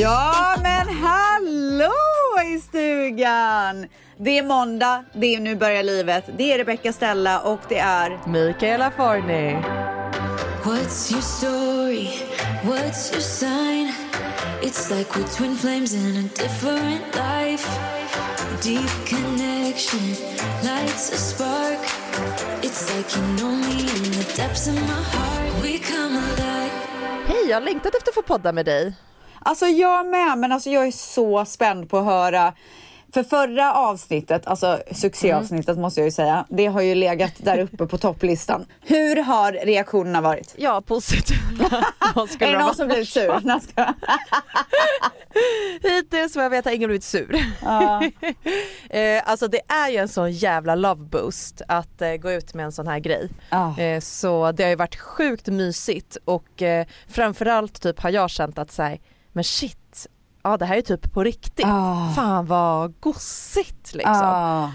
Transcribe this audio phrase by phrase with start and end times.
[0.00, 1.92] Ja, men hallå
[2.54, 3.86] i stugan!
[4.16, 6.24] Det är måndag, det är Nu börjar livet.
[6.36, 8.20] Det är Rebecca Stella och det är...
[8.26, 9.62] Mikaela Forni.
[10.64, 12.08] What's your story?
[12.64, 13.92] What's your sign?
[14.62, 17.68] It's like we're twin flames in a different life.
[18.62, 20.08] Deep connection
[20.62, 21.78] lights a spark.
[22.62, 25.62] It's like you know me in the depths of my heart.
[25.62, 26.70] We come alive.
[27.26, 28.94] Hej, jag har längtat efter att få podda med dig.
[29.42, 32.54] Alltså jag med, men alltså jag är så spänd på att höra.
[33.14, 35.80] För förra avsnittet, alltså succéavsnittet Mm.
[35.82, 38.66] måste jag ju säga, det har ju legat där uppe på topplistan.
[38.80, 40.54] Hur har reaktionerna varit?
[40.58, 41.38] Ja, positiva.
[42.14, 42.74] Är det de någon vara?
[42.74, 43.40] som blivit sur?
[45.82, 47.34] Hittills vad jag vet har ingen blivit sur.
[48.90, 52.64] eh, alltså det är ju en sån jävla love boost att eh, gå ut med
[52.64, 53.28] en sån här grej.
[53.50, 53.78] Ja.
[53.78, 56.62] Eh, så det har ju varit sjukt mysigt och
[57.08, 58.98] framförallt typ har jag känt att säga
[59.32, 60.06] men shit,
[60.42, 61.66] ja det här är typ på riktigt.
[61.68, 62.12] Ah.
[62.16, 64.14] Fan vad gossigt liksom.
[64.24, 64.70] Ah.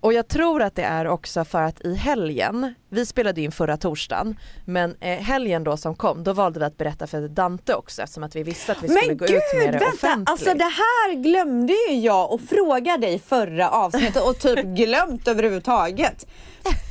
[0.00, 3.76] Och jag tror att det är också för att i helgen, vi spelade in förra
[3.76, 8.02] torsdagen, men eh, helgen då som kom, då valde vi att berätta för Dante också
[8.02, 9.94] eftersom att vi visste att vi skulle Men gå gud, ut med det vänta!
[9.94, 10.28] offentligt.
[10.30, 16.26] Alltså det här glömde ju jag att fråga dig förra avsnittet och typ glömt överhuvudtaget.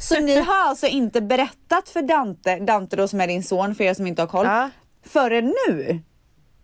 [0.01, 3.83] Så ni har alltså inte berättat för Dante, Dante då som är din son för
[3.83, 4.69] er som inte har koll, Ja.
[5.05, 5.99] förrän nu?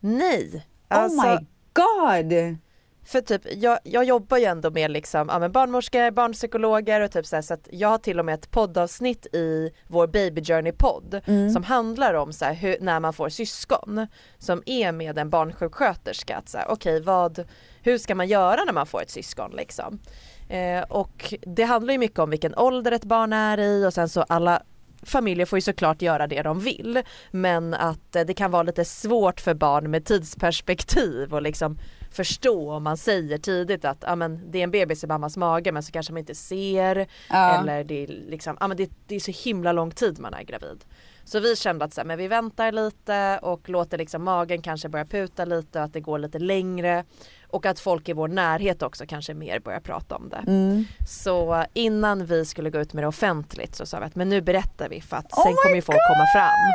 [0.03, 0.65] Nej.
[0.87, 2.57] Alltså, oh my god!
[3.05, 7.25] För typ, jag, jag jobbar ju ändå med liksom, ja, men barnmorskor, barnpsykologer och typ
[7.25, 10.72] så, här, så att jag har till och med ett poddavsnitt i vår Baby Journey
[10.72, 11.22] podd
[11.53, 14.07] som handlar om så här, hur, när man får syskon
[14.38, 16.38] som är med en barnsjuksköterska.
[16.38, 17.45] Att så här, okej, vad,
[17.81, 19.99] hur ska man göra när man får ett syskon liksom?
[20.49, 24.09] Eh, och det handlar ju mycket om vilken ålder ett barn är i och sen
[24.09, 24.61] så alla
[25.06, 28.86] familjer får ju såklart göra det de vill men att eh, det kan vara lite
[28.86, 31.78] svårt för barn med tidsperspektiv och liksom
[32.12, 35.72] förstå om man säger tidigt att ah, men, det är en bebis i mammas mage
[35.72, 37.59] men så kanske man inte ser Ja.
[37.59, 40.44] eller det är, liksom, ah, men det, det är så himla lång tid man är
[40.44, 40.86] gravid.
[41.25, 44.90] Så vi kände att så här, men vi väntar lite och låter liksom magen kanske
[44.90, 47.06] börja puta lite och att det går lite längre
[47.53, 50.44] och att folk i vår närhet också kanske mer börjar prata om det.
[50.47, 50.86] Mm.
[51.08, 54.41] Så innan vi skulle gå ut med det offentligt så sa vi att men nu
[54.41, 56.74] berättar vi för att Oh sen kommer ju folk komma fram.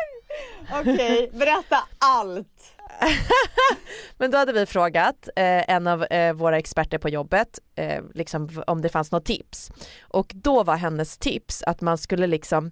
[0.80, 2.74] Okej, berätta allt!
[4.18, 8.62] Men då hade vi frågat eh, en av eh, våra experter på jobbet eh, liksom,
[8.66, 9.70] om det fanns något tips.
[10.00, 12.70] Och då var hennes tips att man skulle liksom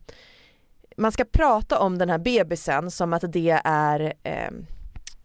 [0.97, 4.51] man ska prata om den här bebisen som att det är eh,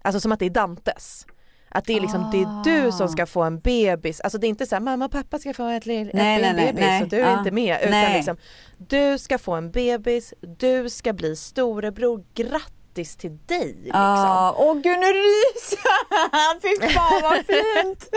[0.02, 1.26] alltså som att det är Dantes.
[1.72, 4.50] Att det är liksom, det är du som ska få en bebis, alltså det är
[4.50, 6.82] inte så här mamma och pappa ska få ett, lill- ett Nej, nej, nej, bebis
[6.88, 7.04] nej.
[7.04, 7.40] och du är Ja.
[7.40, 8.16] inte med utan Nej.
[8.16, 8.38] liksom
[8.78, 14.02] du ska få en bebis, du ska bli storebror, grattis till dig liksom.
[14.02, 16.62] Ja, åh gud nu ryser jag!
[16.62, 18.10] Fy fan vad fint!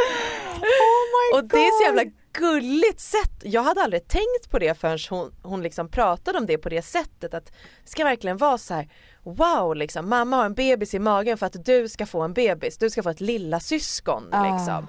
[0.57, 1.99] Oh my Och det är så God.
[1.99, 3.31] jävla gulligt sätt.
[3.43, 6.83] Jag hade aldrig tänkt på det förrän hon, hon liksom pratade om det på det
[6.83, 7.47] sättet att
[7.85, 8.89] det ska verkligen vara så här
[9.25, 12.79] wow liksom mamma har en bebis i magen för att du ska få en bebis,
[12.79, 14.57] du ska få ett lilla syskon Ah.
[14.57, 14.87] liksom.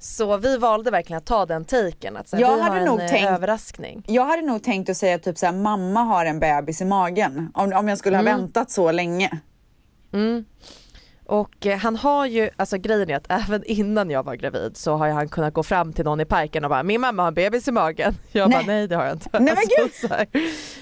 [0.00, 2.84] Så vi valde verkligen att ta den taken att så Jag vi hade har en
[2.86, 4.04] nog eh, tänkt- överraskning.
[4.06, 7.50] Jag hade nog tänkt att säga typ såhär, mamma har en bebis i magen.
[7.54, 8.36] Om, om jag skulle ha Mm.
[8.40, 9.40] väntat så länge.
[11.28, 14.96] Och eh, han har ju, alltså grejen är att även innan jag var gravid så
[14.96, 17.34] har han kunnat gå fram till någon i parken och bara min mamma har en
[17.34, 18.14] bebis i magen.
[18.32, 18.58] Jag Nej.
[18.58, 19.28] bara nej det har jag inte.
[19.32, 19.92] Nej, men gud.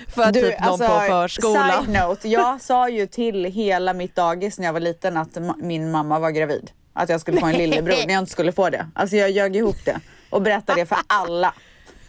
[0.08, 1.62] för typ någon på förskolan.
[1.62, 5.38] alltså, Side note, jag sa ju till hela mitt dagis när jag var liten att
[5.58, 6.70] min mamma var gravid.
[6.92, 8.87] Att jag skulle få en lillebror när jag inte skulle få det.
[8.94, 10.00] Alltså jag ljög ihop det
[10.31, 11.54] och berättade det för alla.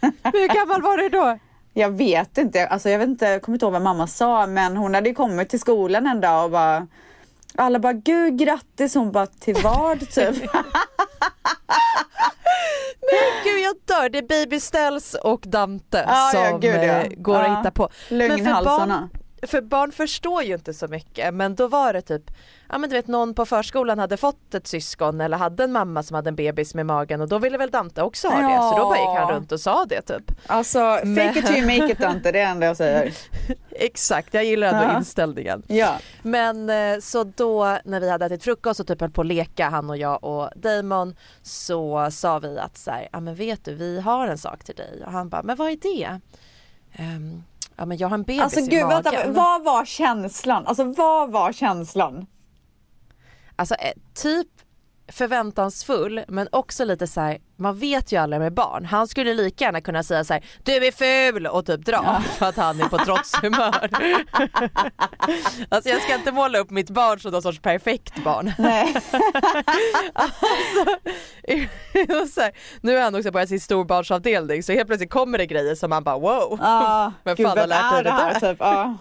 [0.22, 1.38] Hur gammal var du då?
[1.74, 4.76] Jag vet inte, alltså jag vet inte, jag kommer inte ihåg vad mamma sa men
[4.76, 6.86] hon hade ju kommit till skolan en dag och bara
[7.54, 10.36] alla bara gud grattis, hon bara till vad typ.
[13.44, 16.80] Gud jag dör, det är Baby Ställs och Dante Ja, som ja, gud, ja.
[16.82, 17.56] eh, går att Ja.
[17.58, 17.88] hitta på.
[18.10, 19.08] Men Lögnhalsarna.
[19.42, 22.22] För barn förstår ju inte så mycket men då var det typ,
[22.68, 26.02] ja men du vet någon på förskolan hade fått ett syskon eller hade en mamma
[26.02, 28.76] som hade en bebis med magen och då ville väl Dante också ha det så
[28.78, 29.34] då bara gick han Ja.
[29.36, 30.32] runt och sa det typ.
[30.46, 30.78] Alltså
[31.16, 33.12] fake it till make it Dante, det är det enda jag säger.
[33.70, 34.98] Exakt, jag gillar ändå Ja.
[34.98, 35.62] inställningen.
[35.66, 35.96] Ja.
[36.22, 39.68] Men eh, så då när vi hade ätit frukost och typ höll på att leka
[39.68, 43.74] han och jag och Damon så sa vi att så här, ja men vet du
[43.74, 46.20] vi har en sak till dig och han bara, men vad är det?
[46.92, 47.42] Ehm,
[47.78, 49.02] ja men jag har en bebis Alltså i gud magen.
[49.02, 50.66] vänta, vad var känslan?
[50.66, 52.26] Alltså vad var känslan?
[53.56, 54.48] Alltså eh, typ
[55.08, 58.84] förväntansfull men också lite så här, man vet ju aldrig med barn.
[58.84, 62.46] Han skulle lika gärna kunna säga så här, du är ful och typ dra för
[62.46, 63.90] att han är på trotshumör.
[65.68, 68.52] alltså jag ska inte måla upp mitt barn som någon sorts perfekt barn.
[68.58, 68.96] Nej.
[72.22, 75.46] Och så här, nu har han också börjat sin storbarnsavdelning så helt plötsligt kommer det
[75.46, 76.58] grejer som man bara wow.
[76.62, 78.40] Ah, Men fan har lärt dig det där?
[78.40, 78.96] Typ, ja.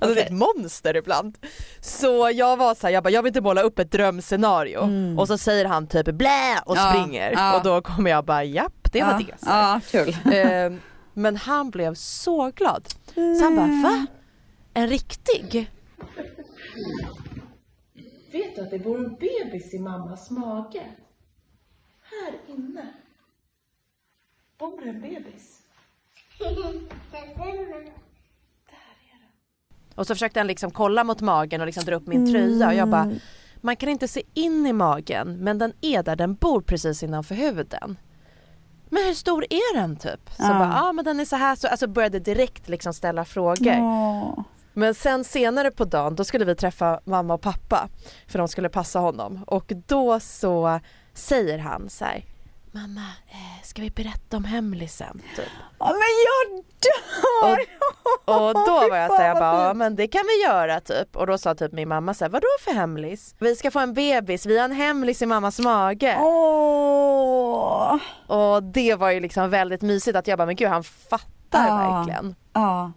[0.00, 1.38] Alltså det är ett monster ibland.
[1.80, 5.28] Så jag var så här, jag bara jag vill inte måla upp ett drömscenario och
[5.28, 6.88] så säger han typ blä och Mm.
[6.88, 7.56] Ja, springer ja.
[7.58, 9.18] och då kommer jag bara japp det var ja.
[9.18, 9.38] det.
[9.38, 9.48] Så.
[9.48, 10.16] Ja, kul.
[10.32, 10.80] Ehm,
[11.14, 12.84] men han blev så glad.
[13.14, 14.06] Så han bara va?
[14.74, 15.70] En riktig?
[18.32, 20.86] Vet du att det bor en bebis i mammas mage?
[22.02, 22.86] Här inne.
[24.58, 25.56] Bor en bebis.
[29.94, 32.74] Och så försökte han liksom kolla mot magen och liksom dra upp min tröja och
[32.74, 33.10] jag bara
[33.60, 37.34] man kan inte se in i magen men den är där, den bor precis innanför
[37.34, 37.98] huvuden.
[38.88, 40.20] Men hur stor är den typ?
[40.36, 40.48] Så Ja.
[40.48, 43.80] bara, ja ah, men den är så här så, alltså började direkt liksom ställa frågor.
[43.80, 44.40] Åh.
[44.72, 47.88] Men sen senare på dagen då skulle vi träffa mamma och pappa
[48.26, 50.80] för de skulle passa honom och då så
[51.14, 52.24] säger han så här
[52.76, 55.22] Mamma, eh, ska vi berätta om hemlisen?
[55.36, 55.48] Typ.
[55.78, 55.94] Ja, men
[56.26, 57.58] jag dör!
[58.24, 61.16] Och då Fy var jag såhär, bara, ja men det kan vi göra typ.
[61.16, 63.34] Och då sa typ min mamma såhär, vadå för hemlis?
[63.38, 66.16] Vi ska få en bebis, vi har en hemlis i mammas mage.
[66.20, 67.96] Åh.
[68.26, 71.76] Och det var ju liksom väldigt mysigt att jag bara, men gud han fattar Ja.
[71.76, 72.34] verkligen.
[72.52, 72.92] Ja.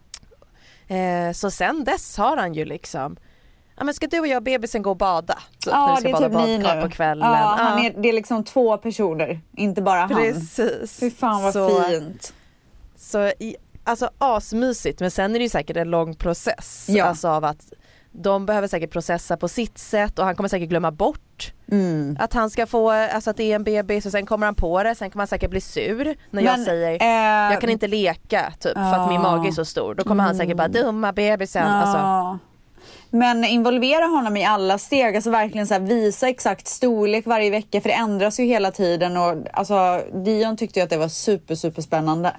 [0.96, 3.18] Eh, så sen dess har han ju liksom,
[3.80, 5.34] ja men ska du och jag och bebisen gå och bada?
[5.60, 6.82] Typ, när Ja, vi ska det är bada typ badkar nu.
[6.82, 7.28] på kvällen.
[7.32, 10.10] Ja, han Ja, är, det är liksom två personer, inte bara han.
[10.10, 11.00] Precis.
[11.00, 12.34] Fy fan vad så, fint.
[12.98, 16.86] Så i, alltså asmysigt men sen är det ju säkert en lång process.
[16.90, 17.06] Ja.
[17.06, 17.74] Alltså av att
[18.12, 22.18] de behöver säkert processa på sitt sätt och han kommer säkert glömma bort Mm.
[22.20, 24.84] att han ska få, alltså att det är en bebis och sen kommer han på
[24.84, 27.88] det, sen kommer han säkert bli sur när jag Men, säger eh, jag kan inte
[27.88, 29.96] leka typ för att min mage är så stor.
[29.96, 31.68] Då kommer han säkert bara dumma bebisen.
[31.68, 32.38] Alltså, Ja.
[33.12, 37.90] Men involvera honom i alla steg, alltså verkligen så visa exakt storlek varje vecka för
[37.90, 41.82] det ändras ju hela tiden och alltså Dion tyckte ju att det var super super
[41.82, 42.36] spännande.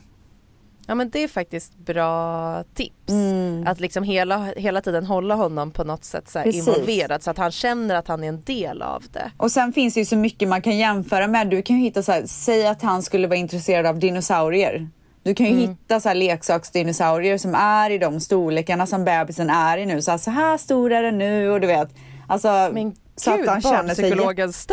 [0.86, 3.08] ja men det är faktiskt bra tips.
[3.08, 3.66] Mm.
[3.66, 6.68] Att liksom hela, hela tiden hålla honom på något sätt så här Precis.
[6.68, 9.30] involverad så att han känner att han är en del av det.
[9.36, 11.48] Och sen finns det ju så mycket man kan jämföra med.
[11.50, 14.88] Du kan ju hitta så här, säg att han skulle vara intresserad av dinosaurier.
[15.22, 15.60] Du kan ju Mm.
[15.68, 20.02] hitta så här leksaksdinosaurier som är i de storlekarna som bebisen är i nu.
[20.02, 21.88] Så här, så här stor är den nu och du vet.
[22.28, 24.10] Alltså, Men så gud, att han känner sig...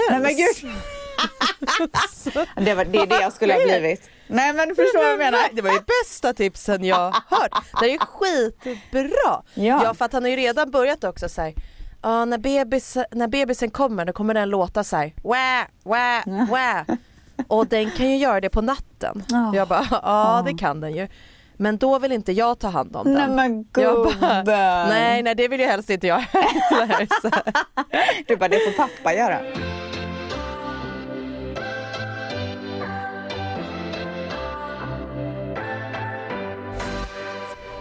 [0.10, 0.72] Nej men gud.
[2.66, 4.10] det, var, det är det jag skulle ha blivit.
[4.28, 5.40] Nej men förstår vad jag menar.
[5.52, 7.64] Det var ju bästa tipsen jag hört.
[7.80, 9.44] Det är ju skitbra.
[9.54, 9.82] Ja.
[9.84, 11.54] Ja för att han har ju redan börjat också så här.
[12.02, 15.14] Ja när, bebis, när bebisen kommer då kommer den låta så här.
[15.24, 16.98] Wah, wah, wah.
[17.48, 19.24] Och den kan ju göra det på natten.
[19.30, 19.52] Ja.
[19.56, 21.08] Jag bara ja det kan den ju.
[21.60, 23.14] Men då vill inte jag ta hand om den.
[23.14, 24.46] Nej men gubben.
[24.90, 27.08] nej nej det vill ju helst inte jag heller.
[28.28, 29.40] Du bara, det får pappa göra.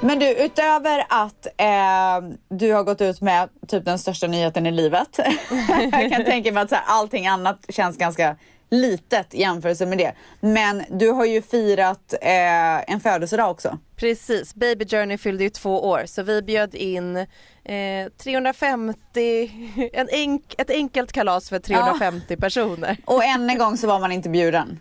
[0.00, 4.70] Men du, utöver att eh, du har gått ut med typ den största nyheten i
[4.70, 5.18] livet.
[5.92, 8.36] jag kan tänka mig att så här, allting annat känns ganska
[8.70, 10.12] litet i jämförelse med det.
[10.40, 13.78] Men du har ju firat eh, en födelsedag också.
[13.96, 19.50] Precis, Baby Journey fyllde ju två år så vi bjöd in eh, 350,
[19.92, 22.96] en enk, ett enkelt kalas för 350 personer.
[23.04, 24.80] Och än en gång så var man inte bjuden.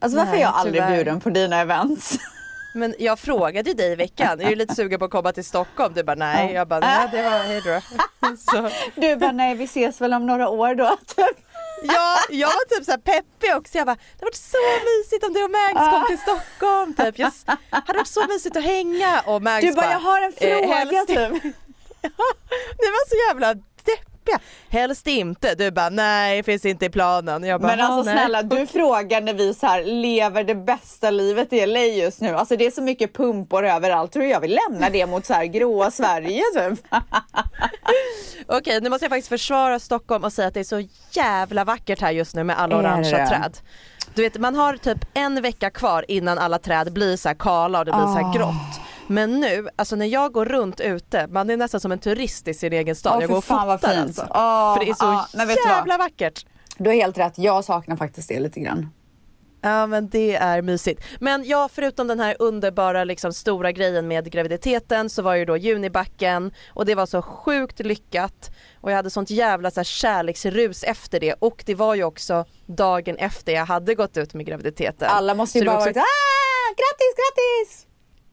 [0.00, 0.94] Alltså varför Nej, är jag aldrig tyvärr.
[0.96, 2.18] bjuden på dina events?
[2.74, 5.44] Men jag frågade ju dig i veckan, är du lite sugen på att komma till
[5.44, 5.94] Stockholm?
[5.94, 6.52] Du bara nej, Ja.
[6.54, 7.80] jag bara nej det var hejdå.
[8.38, 8.70] Så,
[9.00, 10.96] Du bara, nej vi ses väl om några år då.
[11.16, 11.36] Typ.
[11.82, 15.24] ja, jag var typ så här peppig också, jag bara det hade varit så mysigt
[15.24, 17.18] om du och Mags kom till Stockholm typ.
[17.18, 17.32] Jag
[17.70, 20.74] hade varit så mysigt att hänga och Mags Du bara, jag har en eh, fråga
[20.74, 21.42] helst- typ.
[22.80, 23.54] Det var så jävla
[24.32, 24.40] jobbiga.
[24.70, 25.54] Helst inte.
[25.54, 27.44] Du bara nej det finns inte i planen.
[27.44, 28.18] Jag bara, Men alltså nej.
[28.18, 32.34] snälla du frågar när vi så här lever det bästa livet i LA just nu.
[32.34, 34.12] Alltså det är så mycket pumpor överallt.
[34.12, 36.78] Tror du jag vill lämna det mot så här gråa Sverige typ?
[38.46, 40.82] Okej nu måste jag faktiskt försvara Stockholm och säga att det är så
[41.12, 43.56] jävla vackert här just nu med alla orangea träd.
[44.14, 47.78] Du vet man har typ en vecka kvar innan alla träd blir så här kala
[47.78, 48.22] och det blir så Ah.
[48.26, 48.80] här grått.
[49.08, 52.54] Men nu, alltså när jag går runt ute, man är nästan som en turist i
[52.54, 53.12] sin egen stad.
[53.16, 54.02] Åh, jag går och fan, vad fotar fint.
[54.06, 54.22] alltså.
[54.34, 55.58] Åh, För det är så du vad?
[55.66, 56.46] jävla vackert.
[56.78, 58.88] Du har helt rätt, jag saknar faktiskt det lite grann.
[59.60, 61.02] Ja men det är mysigt.
[61.20, 65.56] Men ja förutom den här underbara liksom stora grejen med graviditeten så var ju då
[65.56, 68.50] Junibacken och det var så sjukt lyckat
[68.80, 72.44] och jag hade sånt jävla så här kärleksrus efter det och det var ju också
[72.66, 75.08] dagen efter jag hade gått ut med graviditeten.
[75.10, 77.86] Alla måste ju bara var varit också- ah, grattis, grattis!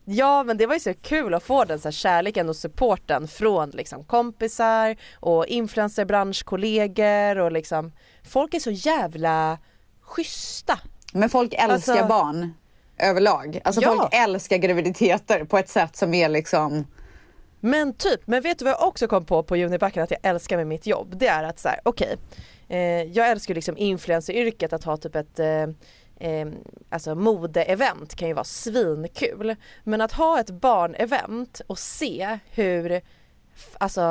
[0.08, 3.28] Ja men det var ju så kul att få den så här kärleken och supporten
[3.28, 7.92] från liksom kompisar och influencerbranschkollegor och liksom
[8.24, 9.58] folk är så jävla
[10.02, 10.80] schyssta.
[11.14, 12.54] Men folk älskar Alltså- barn
[13.00, 13.60] överlag.
[13.64, 13.96] Alltså Ja.
[13.96, 16.88] folk älskar graviditeter på ett sätt som är liksom
[17.60, 20.58] Men typ, men vet du vad jag också kom på på Junibacken att jag älskar
[20.58, 21.14] med mitt jobb?
[21.18, 22.18] Det är att så här, okej,
[22.70, 25.68] eh, jag älskar liksom influenceryrket att ha typ ett eh,
[26.19, 26.48] eh,
[26.89, 29.55] alltså modeevent kan ju vara svinkul.
[29.84, 33.01] Men att ha ett barnevent och se hur
[33.77, 34.01] Alltså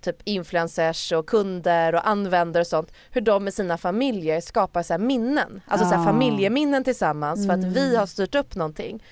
[0.00, 4.92] typ influencers och kunder och användare och sånt Hur de med sina familjer skapar så
[4.92, 6.04] här minnen Alltså så Ah.
[6.04, 9.02] familjeminnen tillsammans för att vi har styrt upp någonting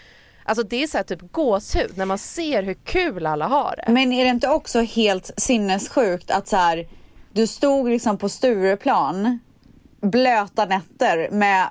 [0.45, 4.13] Alltså det är så typ gåshud när man ser hur kul alla har det Men
[4.13, 6.89] är det inte också helt sinnessjukt att så här,
[7.33, 9.39] du stod liksom på Stureplan
[10.01, 11.69] blöta nätter med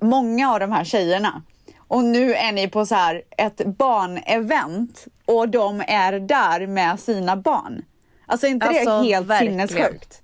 [0.00, 1.42] många av de här tjejerna
[1.88, 7.36] och nu är ni på så här ett barnevent och de är där med sina
[7.36, 7.84] barn.
[8.26, 9.68] Alltså inte Alltså, det helt verkligen.
[9.68, 10.22] sinnessjukt?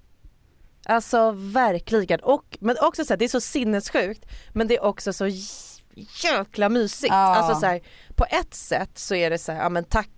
[0.87, 5.13] Alltså verkligen, och, men också så här, det är så sinnessjukt men det är också
[5.13, 5.29] så
[6.25, 7.13] jäkla mysigt.
[7.13, 7.17] Ja.
[7.37, 7.81] Alltså så här,
[8.17, 10.09] på ett sätt så är det så här, ja men tack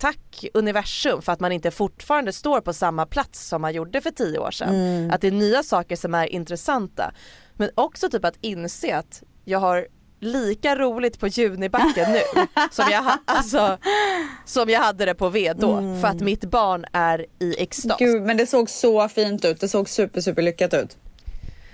[0.00, 4.10] Tack universum för att man inte fortfarande står på samma plats som man gjorde för
[4.10, 4.74] tio år sedan.
[4.74, 5.10] Mm.
[5.10, 7.12] Att det är nya saker som är intressanta.
[7.54, 9.86] Men också typ att inse att jag har
[10.20, 12.20] lika roligt på Junibacken nu
[12.70, 13.78] som jag, ha, alltså,
[14.44, 15.76] som jag hade det på V då.
[16.00, 17.98] För att mitt barn är i extas.
[17.98, 19.60] Gud, men det såg så fint ut.
[19.60, 20.96] Det såg super, super lyckat ut.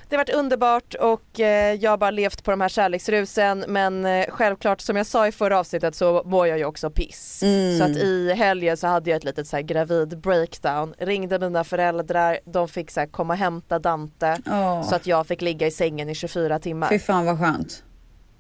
[0.09, 4.07] Det har varit underbart och eh, jag har bara levt på de här kärleksrusen men
[4.07, 7.43] eh, självklart som jag sa i förra avsnittet så mår jag ju också piss.
[7.79, 11.65] Så att i helgen så hade jag ett litet så här gravid breakdown, ringde mina
[11.65, 14.83] föräldrar, de fick så här komma och hämta Dante Åh.
[14.83, 16.89] så att jag fick ligga i sängen i 24 timmar.
[16.89, 17.83] Fy fan vad skönt.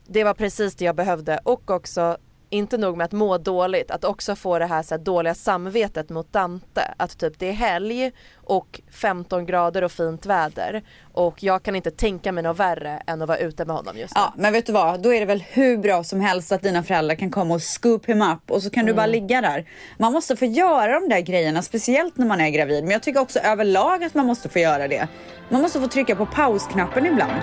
[0.07, 2.17] Det var precis det jag behövde och också
[2.57, 6.11] inte nog med att må dåligt, att också få det här, så här dåliga samvetet
[6.11, 6.95] mot Dante.
[6.97, 10.83] Att typ det är helg och 15 grader och fint väder
[11.13, 14.15] och jag kan inte tänka mig något värre än att vara ute med honom just
[14.15, 14.21] nu.
[14.21, 15.01] Ja, men vet du vad?
[15.01, 18.07] Då är det väl hur bra som helst att dina föräldrar kan komma och scoop
[18.07, 19.69] him up och så kan du bara ligga där.
[19.99, 22.85] Man måste få göra de där grejerna, speciellt när man är gravid.
[22.85, 25.09] Men jag tycker också överlag att man måste få göra det.
[25.49, 27.43] Man måste få trycka på pausknappen ibland.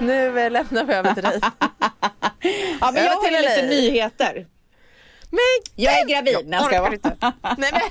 [0.00, 1.40] Nu eh, lämnar vi över till dig.
[2.80, 4.46] Ja, men jag har ju lite nyheter.
[5.30, 5.40] Men
[5.74, 6.36] Jag är gravid.
[6.54, 6.92] Jag orkar bara.
[6.92, 7.16] inte.
[7.58, 7.80] Nej men.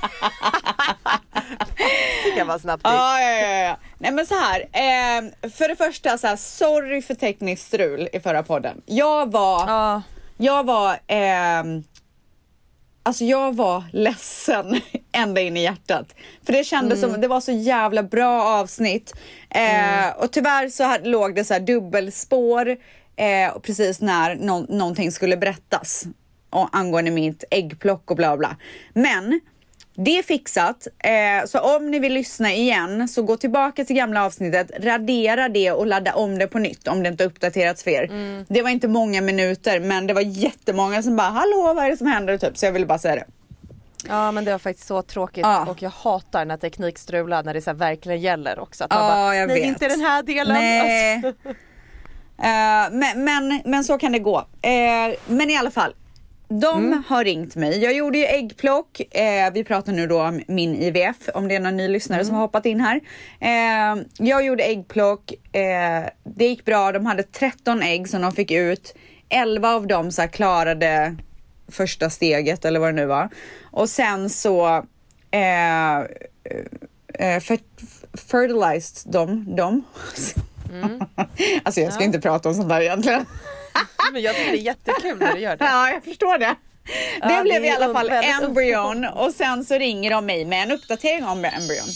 [2.26, 2.94] det kan vara snabbt gick.
[2.94, 3.78] Ja, ja, ja, ja.
[3.98, 4.60] Nej men så här.
[4.62, 8.82] Eh, för det första så här, sorry för tekniskt strul i förra podden.
[8.86, 10.02] Jag var, Ja.
[10.38, 11.84] jag var, ehm,
[13.06, 14.82] alltså jag var ledsen
[15.12, 16.16] ända in i hjärtat.
[16.46, 19.14] För det kändes som, det var så jävla bra avsnitt.
[19.50, 22.70] Eh, Och tyvärr så här, låg det så här dubbelspår
[23.16, 26.04] eh, och precis när nå- någonting skulle berättas
[26.50, 28.56] och angående mitt äggplock och bla bla.
[28.94, 29.42] Men
[29.96, 30.88] det är fixat.
[31.00, 35.72] Eh, så om ni vill lyssna igen så gå tillbaka till gamla avsnittet, radera det
[35.72, 38.10] och ladda om det på nytt om det inte uppdaterats för er.
[38.54, 41.98] Det var inte många minuter men det var jättemånga som bara hallå vad är det
[41.98, 43.26] som händer typ så jag ville bara säga det.
[44.08, 45.66] Ja men det var faktiskt så tråkigt Ja.
[45.70, 48.84] och jag hatar när teknik strular när det så verkligen gäller också.
[48.84, 49.66] Att man Ja, bara, jag nej vet.
[49.68, 50.54] inte den här delen.
[50.54, 51.16] Nej.
[51.26, 51.34] Alltså.
[52.38, 54.38] Eh, men, men, men så kan det gå.
[54.62, 55.96] Eh, men i alla fall.
[56.48, 57.84] De har ringt mig.
[57.84, 59.02] Jag gjorde ju äggplock.
[59.16, 62.36] Eh, vi pratar nu då om min IVF, om det är någon ny lyssnare som
[62.36, 63.02] har hoppat in här.
[63.40, 65.32] Eh, jag gjorde äggplock.
[65.56, 66.92] Eh, det gick bra.
[66.92, 68.96] De hade 13 ägg som de fick ut.
[69.30, 71.16] 11 av dem så klarade
[71.72, 73.30] första steget eller vad det nu var.
[73.72, 74.68] Och sen så
[75.32, 77.60] eh, eh, fer-
[78.14, 79.84] fertilized de, dem.
[81.64, 83.26] alltså jag ska inte prata om sånt där egentligen.
[84.14, 85.66] Men jag tycker det är jättekul när du gör det.
[85.66, 86.56] Ja, jag förstår det.
[87.22, 90.64] Det Ja, blev det i alla fall embryon och sen så ringer de mig med
[90.64, 91.88] en uppdatering om embryon.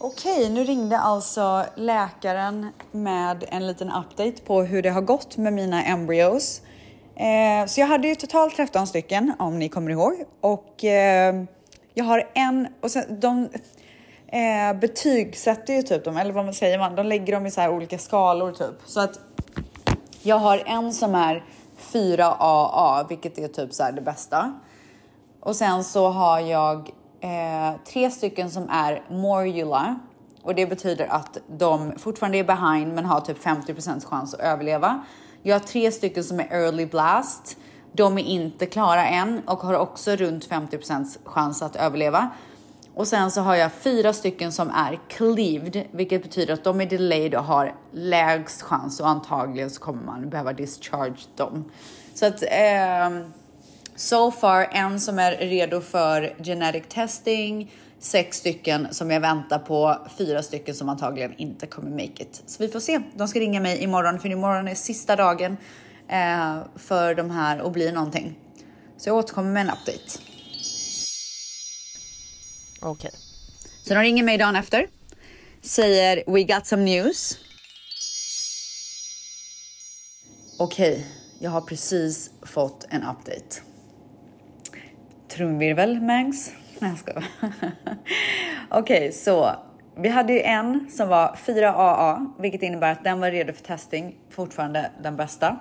[0.00, 5.52] Okej, nu ringde alltså läkaren med en liten update på hur det har gått med
[5.52, 6.62] mina embryos.
[7.16, 11.34] Eh, så jag hade ju totalt 13 stycken om ni kommer ihåg och eh,
[11.94, 13.48] jag har en och sen de
[14.32, 17.60] eh, betygsätter ju typ dem, eller vad man säger man, de lägger dem i så
[17.60, 18.76] här olika skalor typ.
[18.86, 19.20] Så att
[20.22, 21.44] jag har en som är
[21.92, 24.52] 4AA, vilket är typ så här det bästa.
[25.40, 29.98] Och sen så har jag eh, tre stycken som är morula.
[30.42, 35.04] Och det betyder att de fortfarande är behind men har typ 50% chans att överleva.
[35.42, 37.56] Jag har tre stycken som är early blast.
[37.92, 42.30] De är inte klara än och har också runt 50% chans att överleva.
[42.98, 46.86] Och sen så har jag fyra stycken som är cleaved, vilket betyder att de är
[46.86, 51.70] delayed och har lägst chans och antagligen så kommer man behöva discharge dem.
[52.14, 53.28] Så att eh,
[53.96, 59.96] So far en som är redo för genetic testing, sex stycken som jag väntar på,
[60.18, 62.42] fyra stycken som antagligen inte kommer make it.
[62.46, 63.00] Så vi får se.
[63.14, 65.56] De ska ringa mig imorgon för imorgon är sista dagen
[66.08, 68.38] eh, för de här att bli någonting.
[68.96, 70.37] Så jag återkommer med en update.
[72.80, 73.10] Okej.
[73.82, 74.86] Så de ringer mig dagen efter,
[75.62, 77.38] säger we got some news.
[80.58, 81.06] Okej,
[81.38, 83.60] jag har precis fått en update.
[85.28, 86.52] Trumvirvel, Mangs?
[86.78, 87.24] Nej, jag skojar.
[88.70, 89.56] Okej, så
[89.96, 94.16] vi hade ju en som var 4AA, vilket innebär att den var redo för testing,
[94.30, 95.58] fortfarande den bästa.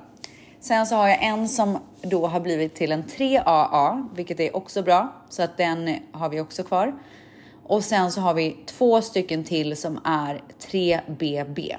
[0.59, 4.81] Sen så har jag en som då har blivit till en 3AA, vilket är också
[4.81, 6.93] bra, så att den har vi också kvar.
[7.63, 11.75] Och sen så har vi två stycken till som är 3BB.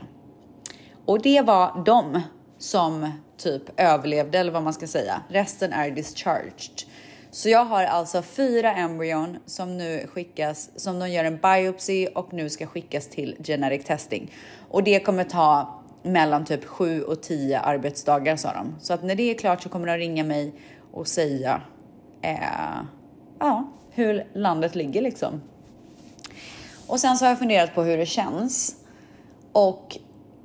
[1.05, 2.23] Och det var de
[2.59, 5.23] som typ överlevde eller vad man ska säga.
[5.29, 6.83] Resten är discharged.
[7.31, 12.33] Så jag har alltså fyra embryon som nu skickas, som de gör en biopsy och
[12.33, 14.33] nu ska skickas till genetic testing.
[14.71, 18.75] Och det kommer ta mellan typ 7 och 10 arbetsdagar sa de.
[18.81, 20.53] Så att när det är klart så kommer de ringa mig
[20.93, 21.63] och säga
[22.23, 22.79] eh,
[23.39, 25.41] ja, hur landet ligger liksom.
[26.87, 28.77] Och sen så har jag funderat på hur det känns.
[29.53, 29.99] Och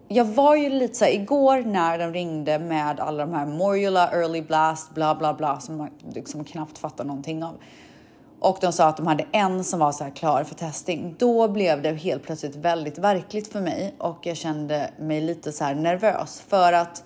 [0.08, 4.12] jag var ju lite så här, igår när de ringde med alla de här Morula,
[4.12, 7.56] Early Blast, bla bla bla som man liksom knappt fattar någonting av.
[8.44, 11.16] Och de sa att de hade en som var så här klar för testing.
[11.20, 15.64] Då blev det helt plötsligt väldigt verkligt för mig och jag kände mig lite så
[15.64, 17.04] här nervös för att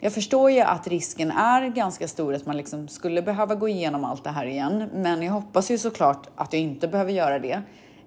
[0.00, 4.04] jag förstår ju att risken är ganska stor att man liksom skulle behöva gå igenom
[4.04, 4.90] allt det här igen.
[4.94, 7.62] Men jag hoppas ju såklart att jag inte behöver göra det.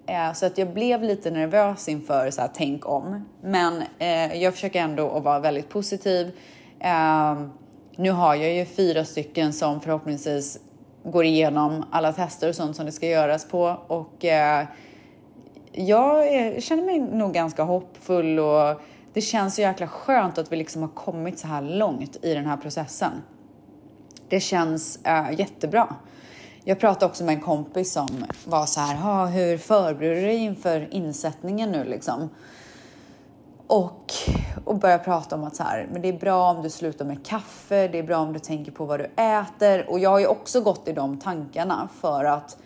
[0.06, 3.24] Eh, så att jag blev lite nervös inför så här, tänk om.
[3.42, 6.32] Men eh, jag försöker ändå att vara väldigt positiv.
[6.80, 7.40] Eh,
[7.96, 10.58] nu har jag ju fyra stycken som förhoppningsvis
[11.10, 13.76] går igenom alla tester och sånt som det ska göras på.
[13.86, 14.66] Och eh,
[15.72, 18.80] jag är- känner mig nog ganska hoppfull och
[19.12, 22.46] det känns så jäkla skönt att vi liksom har kommit så här långt i den
[22.46, 23.12] här processen.
[24.28, 25.94] Det känns eh, jättebra.
[26.64, 30.36] Jag pratade också med en kompis som var så här, "Ha, hur förbereder du dig
[30.36, 32.28] inför insättningen nu liksom?
[33.66, 34.12] Och,
[34.68, 37.26] och börja prata om att så här, men det är bra om du slutar med
[37.26, 39.90] kaffe, det är bra om du tänker på vad du äter.
[39.90, 42.58] Och jag har ju också gått i de tankarna för att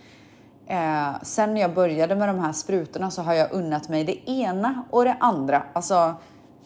[0.66, 4.30] eh, sen när jag började med de här sprutorna så har jag unnat mig det
[4.30, 5.62] ena och det andra.
[5.72, 6.14] Alltså,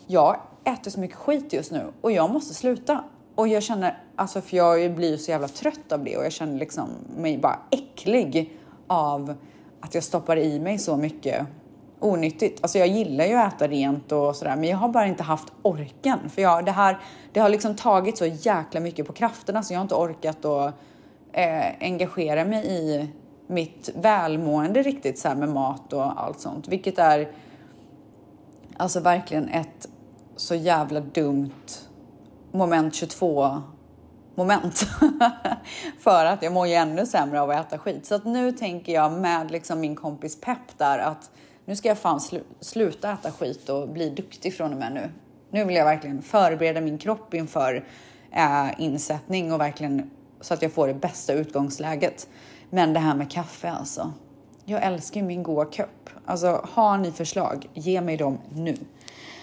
[0.06, 3.04] jag äter så mycket skit just nu och jag måste sluta.
[3.34, 6.32] Och jag känner, alltså för jag blir ju så jävla trött av det och jag
[6.32, 9.34] känner liksom mig bara äcklig av
[9.80, 11.46] att jag stoppar i mig så mycket
[12.00, 12.62] onyttigt.
[12.62, 15.52] Alltså jag gillar ju att äta rent och sådär men jag har bara inte haft
[15.62, 16.98] orken för jag, det här,
[17.32, 20.74] det har liksom tagit så jäkla mycket på krafterna så jag har inte orkat att
[21.32, 23.08] eh, engagera mig i
[23.46, 26.68] mitt välmående riktigt så här med mat och allt sånt.
[26.68, 27.28] Vilket är
[28.76, 29.88] alltså verkligen ett
[30.36, 31.50] så jävla dumt
[32.52, 33.62] moment 22
[34.34, 34.86] moment.
[36.00, 38.06] För att jag mår ju ännu sämre av att äta skit.
[38.06, 41.30] Så att nu tänker jag med liksom min kompis Pepp där att
[41.66, 45.10] nu ska jag fan slu sluta äta skit och bli duktig från och med nu.
[45.50, 47.84] Nu vill jag verkligen förbereda min kropp inför
[48.32, 52.28] eh, insättning och verkligen så att jag får det bästa utgångsläget.
[52.70, 54.12] Men det här med kaffe alltså.
[54.64, 56.10] Jag älskar ju min goa kopp.
[56.24, 58.76] Alltså har ni förslag, ge mig dem nu.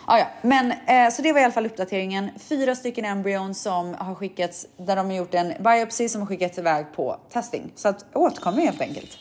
[0.05, 0.25] Ah, ja.
[0.41, 2.29] Men eh, så det var i alla fall uppdateringen.
[2.39, 6.57] Fyra stycken embryon som har skickats där de har gjort en biopsi som har skickats
[6.57, 7.71] iväg på testing.
[7.75, 9.17] Så att återkommer helt enkelt.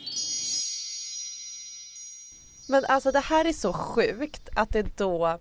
[2.72, 5.38] Men alltså det här är så sjukt att det då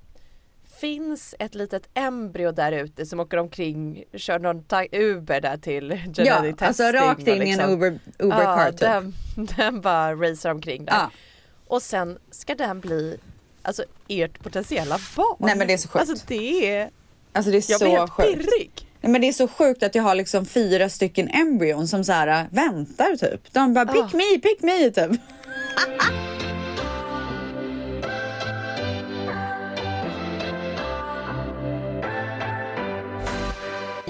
[0.80, 6.28] finns ett litet embryo där ute som åker omkring, kör någon Uber där till genetic
[6.28, 6.67] ja, testing.
[6.67, 7.70] alltså rakt in i en liksom.
[7.72, 8.80] Uber, Uber ja, car typ.
[8.80, 10.94] Den, den bara racear omkring där.
[10.94, 11.12] Ja.
[11.67, 13.17] Och sen ska den bli
[13.62, 15.36] alltså ert potentiella barn.
[15.39, 16.10] Nej men det är så sjukt.
[16.10, 16.89] Alltså det är,
[17.34, 18.30] Alltså det är jag så blir helt sjukt.
[18.30, 18.72] pirrig.
[19.02, 22.12] Nej, men det är så sjukt att jag har liksom fyra stycken embryon som så
[22.12, 23.54] här äh, väntar typ.
[23.54, 24.17] De bara pick Ah.
[24.17, 25.22] me, pick me typ.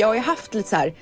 [0.01, 0.93] Jag har ju haft lite så här.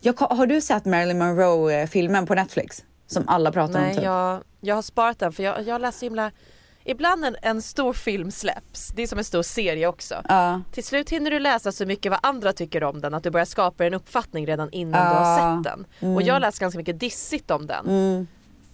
[0.00, 2.84] Jag, har du sett Marilyn Monroe-filmen på Netflix?
[3.06, 4.04] Som alla pratar om Nej typ.
[4.04, 6.30] jag, jag har sparat den för jag, jag läser himla
[6.84, 10.22] Ibland en, en stor film släpps, det är som en stor serie också.
[10.28, 10.60] Ja.
[10.72, 13.44] Till slut hinner du läsa så mycket vad andra tycker om den att du börjar
[13.44, 16.14] skapa en uppfattning redan innan du har sett den.
[16.14, 17.86] Och jag läste ganska mycket dissigt om den.
[17.86, 18.26] Mm.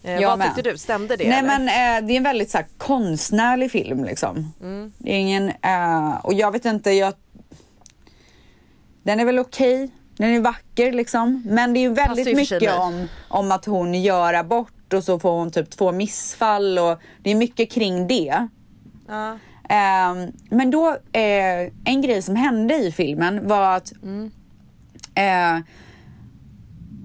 [0.02, 0.46] Eh, vad med.
[0.46, 1.28] tyckte du, stämde det?
[1.28, 1.58] Nej eller?
[1.58, 4.52] men eh, det är en väldigt så här, konstnärlig film liksom.
[4.60, 4.92] Mm.
[4.98, 7.14] Det är ingen, eh, och jag vet inte, jag...
[9.02, 11.42] Den är väl okej, den är vacker liksom.
[11.46, 15.18] Men det är ju väldigt för mycket om, om att hon gör abort och så
[15.18, 18.48] får hon typ två missfall och det är mycket kring det.
[19.08, 19.38] Ja.
[19.68, 23.92] Ehm, men då, eh, en grej som hände i filmen var att
[25.14, 25.58] eh,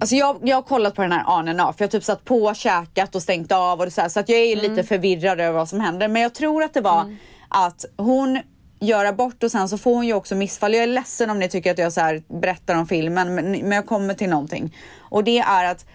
[0.00, 1.76] Alltså jag, jag har kollat på den här on and off.
[1.78, 4.38] Jag har typ satt på, käkat och stängt av och så, här, så att jag
[4.38, 6.08] är lite förvirrad över vad som händer.
[6.08, 7.16] Men jag tror att det var
[7.48, 8.40] att hon
[8.86, 10.74] gör abort och sen så får hon ju också missfall.
[10.74, 13.72] Jag är ledsen om ni tycker att jag så här berättar om filmen men, men
[13.72, 14.76] jag kommer till någonting.
[14.98, 15.86] Och det är att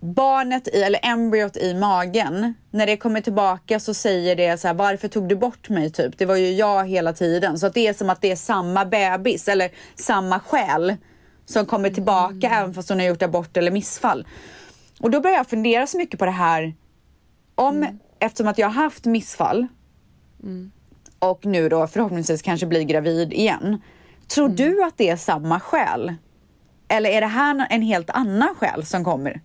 [0.00, 4.74] barnet i, eller embryot i magen, när det kommer tillbaka så säger det så här,
[4.74, 6.18] varför tog du bort mig typ?
[6.18, 7.58] Det var ju jag hela tiden.
[7.58, 10.96] Så att det är som att det är samma bebis eller samma själ
[11.46, 14.26] som kommer tillbaka även fast hon har gjort abort eller missfall.
[15.00, 16.74] Och då börjar jag fundera så mycket på det här,
[17.54, 19.66] om, eftersom att jag har haft missfall
[21.18, 23.80] och nu då förhoppningsvis kanske blir gravid igen.
[24.26, 26.14] Tror du att det är samma själ?
[26.88, 29.40] Eller är det här en helt annan själ som kommer?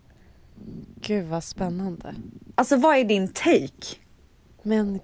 [1.02, 2.16] Gud vad spännande.
[2.56, 3.98] Alltså vad är din take?
[4.64, 5.00] Men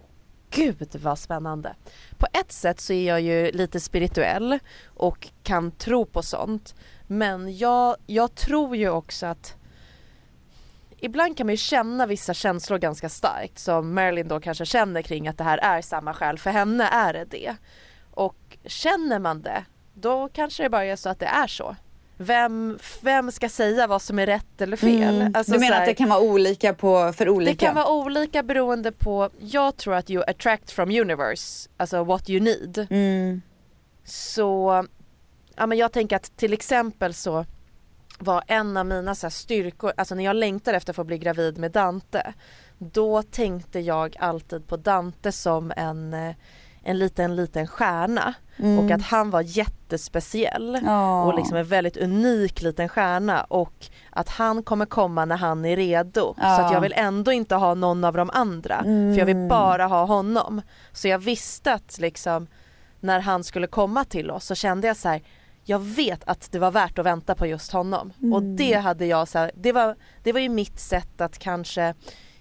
[0.49, 1.75] gud vad spännande.
[2.17, 6.75] På ett sätt så är jag ju lite spirituell och kan tro på sånt.
[7.08, 9.56] Men jag, jag tror ju också att
[10.99, 15.27] Ibland kan man ju känna vissa känslor ganska starkt som Marilyn då kanske känner kring
[15.27, 16.38] att det här är samma själ.
[16.38, 17.55] För henne är det det.
[18.12, 21.75] Och känner man det, då kanske det bara är så att det är så.
[22.17, 25.21] Vem, vem ska säga vad som är rätt eller fel?
[25.21, 25.31] Mm.
[25.36, 27.51] Alltså du menar här- att det kan vara olika på, för olika?
[27.51, 32.29] det kan vara olika beroende på, jag tror att you attract from universe, alltså what
[32.29, 32.88] you need.
[32.89, 33.41] Mm.
[34.03, 34.86] Så,
[35.55, 37.45] ja men jag tänker att till exempel så
[38.17, 41.58] var en av mina så styrkor, alltså när jag längtade efter att få bli gravid
[41.58, 42.34] med Dante,
[42.77, 46.36] då tänkte jag alltid på Dante som en, eh,
[46.84, 48.80] en liten, liten stjärna Mm.
[48.80, 51.23] och att han var jättespeciell Ja.
[51.23, 55.75] och liksom en väldigt unik liten stjärna och att han kommer komma när han är
[55.75, 56.34] redo.
[56.34, 56.65] Så Ja.
[56.65, 60.06] att jag vill ändå inte ha någon av de andra för jag vill bara ha
[60.06, 60.62] honom.
[60.91, 62.47] Så jag visste att liksom
[62.99, 65.21] när han skulle komma till oss så kände jag så här
[65.69, 69.27] jag vet att det var värt att vänta på just honom och det hade jag
[69.27, 71.93] så här, det var, det var ju mitt sätt att kanske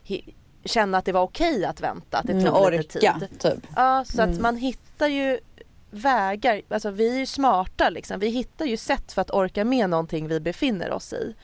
[0.05, 0.35] hi-
[0.65, 3.41] känna att det var okej att vänta, att det Mm, tog lite orka, tid.
[3.41, 3.67] typ.
[3.77, 4.43] Ja så att Mm.
[4.43, 5.39] man hittar ju
[5.91, 9.91] vägar, alltså vi är ju smarta liksom, vi hittar ju sätt för att orka med
[9.91, 11.35] någonting vi befinner oss i.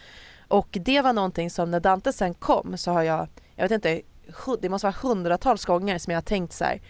[0.48, 4.02] Och det var någonting som när Dante sen kom så har jag, jag vet inte,
[4.60, 6.80] det måste vara hundratals gånger som jag har tänkt så här.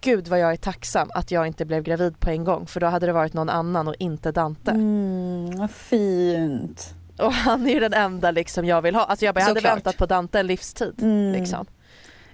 [0.00, 2.86] Gud vad jag är tacksam att jag inte blev gravid på en gång för då
[2.86, 4.70] hade det varit någon annan och inte Dante.
[4.70, 6.94] Mm, vad fint.
[7.18, 9.04] Och han är ju den enda liksom jag vill ha.
[9.04, 9.76] Alltså jag, bara, jag hade Såklart.
[9.76, 10.94] väntat på Dante en livstid.
[11.02, 11.32] Mm.
[11.32, 11.66] Liksom.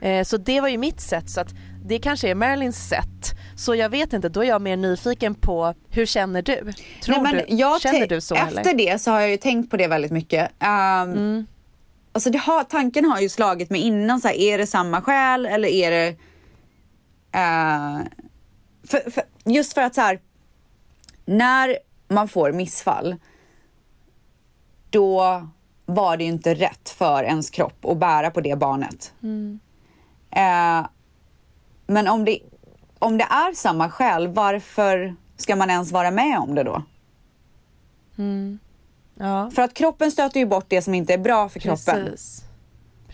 [0.00, 1.30] Eh, så det var ju mitt sätt.
[1.30, 1.48] Så att
[1.84, 3.38] det kanske är Marilyns sätt.
[3.56, 6.72] Så jag vet inte, då är jag mer nyfiken på hur känner du?
[7.02, 8.74] Tror Nej, men du, känner du så Efter eller?
[8.74, 10.50] det så har jag ju tänkt på det väldigt mycket.
[11.04, 11.46] Um,
[12.14, 15.46] Alltså det har, tanken har ju slagit mig innan, så här, är det samma skäl
[15.46, 16.16] eller är det...
[17.32, 18.00] eh,
[18.84, 20.20] för, för, just för att så här,
[21.24, 23.16] när man får missfall,
[24.90, 25.48] då
[25.86, 29.12] var det ju inte rätt för ens kropp att bära på det barnet.
[30.30, 30.86] Eh,
[31.86, 32.38] men om det,
[32.98, 36.82] om det är samma skäl, varför ska man ens vara med om det då?
[39.14, 42.04] Ja, För att kroppen stöter ju bort det som inte är bra för kroppen.
[42.04, 42.44] precis.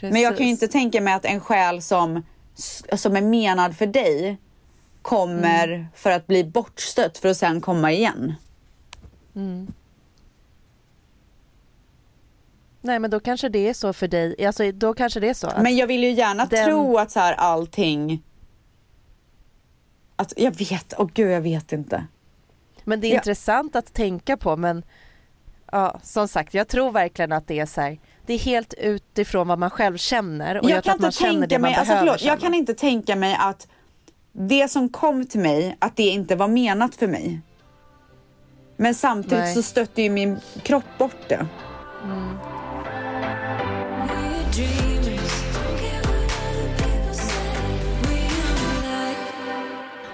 [0.01, 0.63] Men jag kan ju Precis.
[0.63, 2.23] inte tänka mig att en själ som,
[2.97, 4.39] som är menad för dig
[5.03, 5.87] kommer Mm.
[5.95, 8.35] för att bli bortstött för att sen komma igen.
[12.81, 15.47] Nej men då kanske det är så för dig, alltså då kanske det är så
[15.47, 18.23] att Men jag vill ju gärna den- tro att så här allting...
[20.17, 22.07] Att, jag vet, åh gud jag vet inte.
[22.85, 23.17] Men det är Ja.
[23.17, 24.83] intressant att tänka på men
[25.73, 29.49] ja, som sagt jag tror verkligen att det är så här, det är helt utifrån
[29.49, 32.23] vad man själv känner och jag, tror kan att man känner mig, alltså behöver förlåt,
[32.23, 33.69] jag kan inte tänka mig att
[34.33, 37.41] det som kom till mig, att det inte var menat för mig.
[38.77, 39.55] Men samtidigt Nej.
[39.55, 41.47] så stötte ju min kropp bort det.
[44.07, 44.79] Like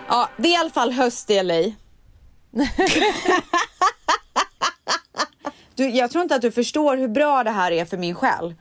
[0.09, 1.55] Ja, det är i alla fall höst i LA.
[5.75, 8.55] du, jag tror inte att du förstår hur bra det här är för min själ.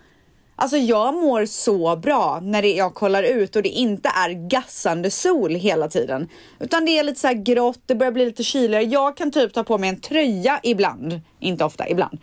[0.55, 5.11] Alltså jag mår så bra när det, jag kollar ut och det inte är gassande
[5.11, 6.29] sol hela tiden.
[6.59, 8.83] Utan det är lite så här grått, det börjar bli lite kyligare.
[8.83, 11.21] Jag kan typ ta på mig en tröja ibland.
[11.39, 12.19] Inte ofta, ibland.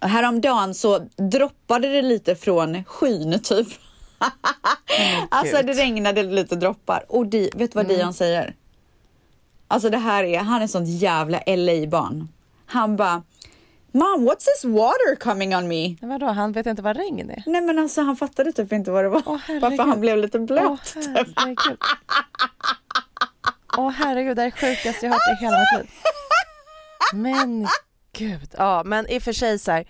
[0.00, 3.68] Och Häromdagen så droppade det lite från skyn typ.
[5.28, 7.04] alltså det regnade lite droppar.
[7.08, 8.54] Och di, vet du vad Dion säger?
[9.68, 12.28] Alltså det här är, han är sånt jävla LA-barn.
[12.66, 13.22] Han bara
[13.96, 15.96] Mom, what's this water coming on me?
[16.00, 17.42] Men vadå, han vet inte vad regn är?
[17.46, 19.22] Nej men alltså han fattade typ inte vad det var.
[19.26, 19.40] Åh.
[19.60, 20.94] Varför han blev lite Åh blöt.
[20.94, 21.78] herregud.
[23.78, 25.90] Åh herregud, det är det sjukaste jag hört i hela mitt liv.
[27.14, 27.68] Men
[28.12, 28.54] gud.
[28.56, 29.86] Ja men i och för sig så här,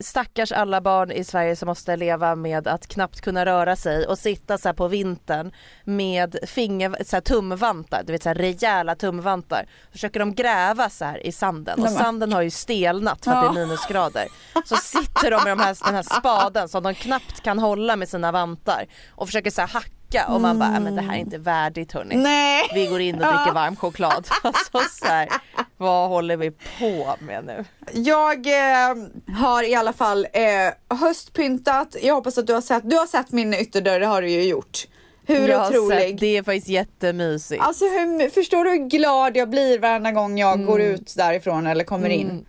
[0.00, 4.18] stackars alla barn i Sverige som måste leva med att knappt kunna röra sig och
[4.18, 5.52] sitta så här på vintern
[5.84, 9.66] med finger, så tumvantar, du vet så här rejäla tumvantar.
[9.92, 13.60] Försöker de gräva så här i sanden och sanden har ju stelnat för att det
[13.60, 14.26] är minusgrader.
[14.64, 18.08] Så sitter de med de här, den här spaden som de knappt kan hålla med
[18.08, 21.18] sina vantar och försöker så här hacka och man bara, "Nej, men det här är
[21.18, 22.16] inte värdigt hörni.
[22.16, 22.70] Nej.
[22.74, 24.28] Vi går in och dricker varm choklad.
[24.42, 25.28] Alltså så här,
[25.76, 27.64] vad håller vi på med nu?
[27.92, 28.96] Jag eh,
[29.36, 31.96] har i alla fall eh, höstpyntat.
[32.02, 34.42] Jag hoppas att du har sett, du har sett min ytterdörr, det har du ju
[34.42, 34.86] gjort.
[35.28, 35.98] Hur jag otrolig.
[36.10, 37.62] sett, det är faktiskt jättemysigt.
[37.62, 40.66] Alltså hur, förstår du hur glad jag blir varenda gång jag Mm.
[40.66, 42.46] går ut därifrån eller kommer in?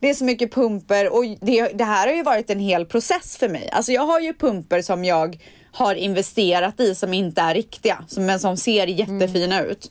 [0.00, 3.36] Det är så mycket pumper och det, det här har ju varit en hel process
[3.36, 3.70] för mig.
[3.72, 5.38] Alltså jag har ju pumper som jag
[5.72, 9.90] har investerat i som inte är riktiga, som, men som ser jättefina ut.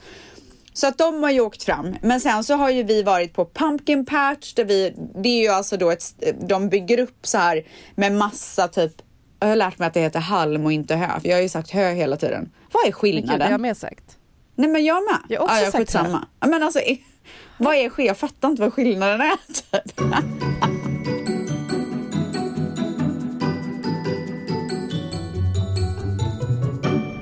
[0.76, 1.96] Så att de har ju åkt fram.
[2.02, 5.48] Men sen så har ju vi varit på Pumpkin Patch där vi, det är ju
[5.48, 7.64] alltså då ett, de bygger upp så här
[7.96, 8.92] med massa typ,
[9.40, 11.50] jag har lärt mig att det heter halm och inte hö, för jag har ju
[11.50, 12.52] sagt hö hela tiden.
[12.72, 13.40] Vad är skillnaden?
[13.40, 14.18] det har jag med sagt.
[14.56, 15.20] Nej men jag med.
[15.30, 16.26] Jag har också ja, sagt skitsamma.
[16.40, 16.80] Ja, Men alltså,
[17.58, 18.06] vad är ske?
[18.06, 19.38] Jag fattar inte vad skillnaden är.
[19.54, 20.02] Typ.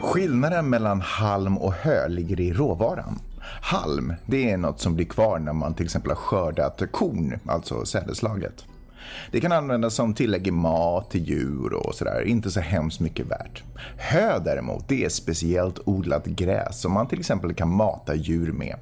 [0.02, 3.20] Skillnaden mellan halm och hö ligger i råvaran.
[3.62, 7.86] Halm, det är något som blir kvar när man till exempel har skördat korn, alltså
[7.86, 8.66] sädeslaget.
[9.32, 13.26] Det kan användas som tillägg i mat till djur och sådär, inte så hemskt mycket
[13.28, 13.64] värt.
[13.98, 18.76] Hö däremot, det är speciellt odlat gräs som man till exempel kan mata djur med.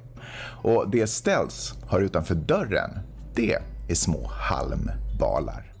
[0.62, 2.90] Och det ställs har utanför dörren,
[3.34, 3.58] det
[3.88, 5.72] är små halmbalar.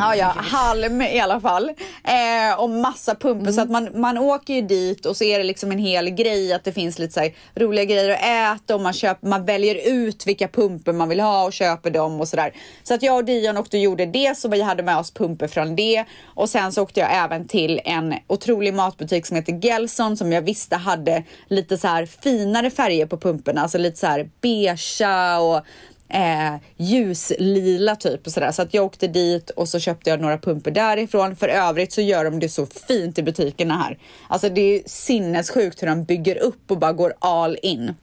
[0.00, 1.70] Ja, ja, halm i alla fall.
[2.04, 5.44] Eh, och massa pumper så att man, man åker ju dit och så är det
[5.44, 7.30] liksom en hel grej att det finns lite så
[7.60, 11.44] roliga grejer att äta och man, köper, man väljer ut vilka pumper man vill ha
[11.44, 12.52] och köper dem och sådär.
[12.82, 15.48] Så att jag och Dion åkte och gjorde det så vi hade med oss pumper
[15.48, 16.04] från det.
[16.24, 20.42] Och sen så åkte jag även till en otrolig matbutik som heter Gelson som jag
[20.42, 25.64] visste hade lite så här finare färger på pumperna, alltså lite så här beigea och
[26.08, 28.52] eh, ljuslila typ och sådär.
[28.52, 31.36] Så att jag åkte dit och så köpte jag några pumpor därifrån.
[31.36, 33.98] För övrigt så gör de det så fint i butikerna här.
[34.28, 37.94] Alltså det är sinnessjukt hur de bygger upp och bara går all in.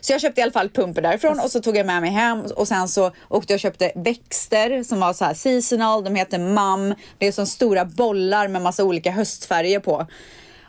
[0.00, 2.40] Så jag köpte i alla fall pumpor därifrån och så tog jag med mig hem
[2.40, 6.04] och sen så åkte jag och köpte växter som var så här seasonal.
[6.04, 6.94] De heter MAM.
[7.18, 10.06] Det är som stora bollar med massa olika höstfärger på.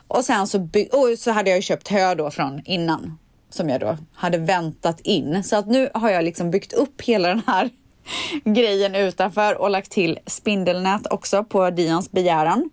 [0.08, 3.18] Och sen så, och så hade jag ju köpt hö då från innan
[3.54, 5.44] som jag då hade väntat in.
[5.44, 7.70] Så att nu har jag liksom byggt upp hela den här
[8.44, 12.70] grejen utanför och lagt till spindelnät också på Dians begäran.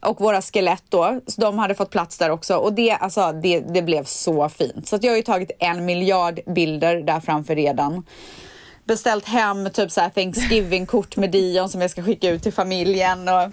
[0.00, 3.60] Och våra skelett då, så de hade fått plats där också och det, alltså, det,
[3.60, 4.88] det blev så fint.
[4.88, 8.04] Så att jag har ju tagit en miljard bilder där framför redan.
[8.84, 13.28] Beställt hem typ så här Thanksgiving-kort med Dion som jag ska skicka ut till familjen.
[13.28, 13.52] Och,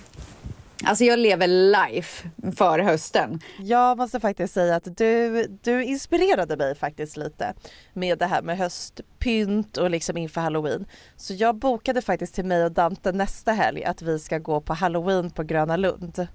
[0.83, 3.39] alltså jag lever life för hösten.
[3.59, 7.53] Jag måste faktiskt säga att du, du inspirerade mig faktiskt lite
[7.93, 10.85] med det här med höstpynt och liksom inför halloween.
[11.15, 14.73] Så jag bokade faktiskt till mig och Dante nästa helg att vi ska gå på
[14.73, 16.27] halloween på Gröna Lund.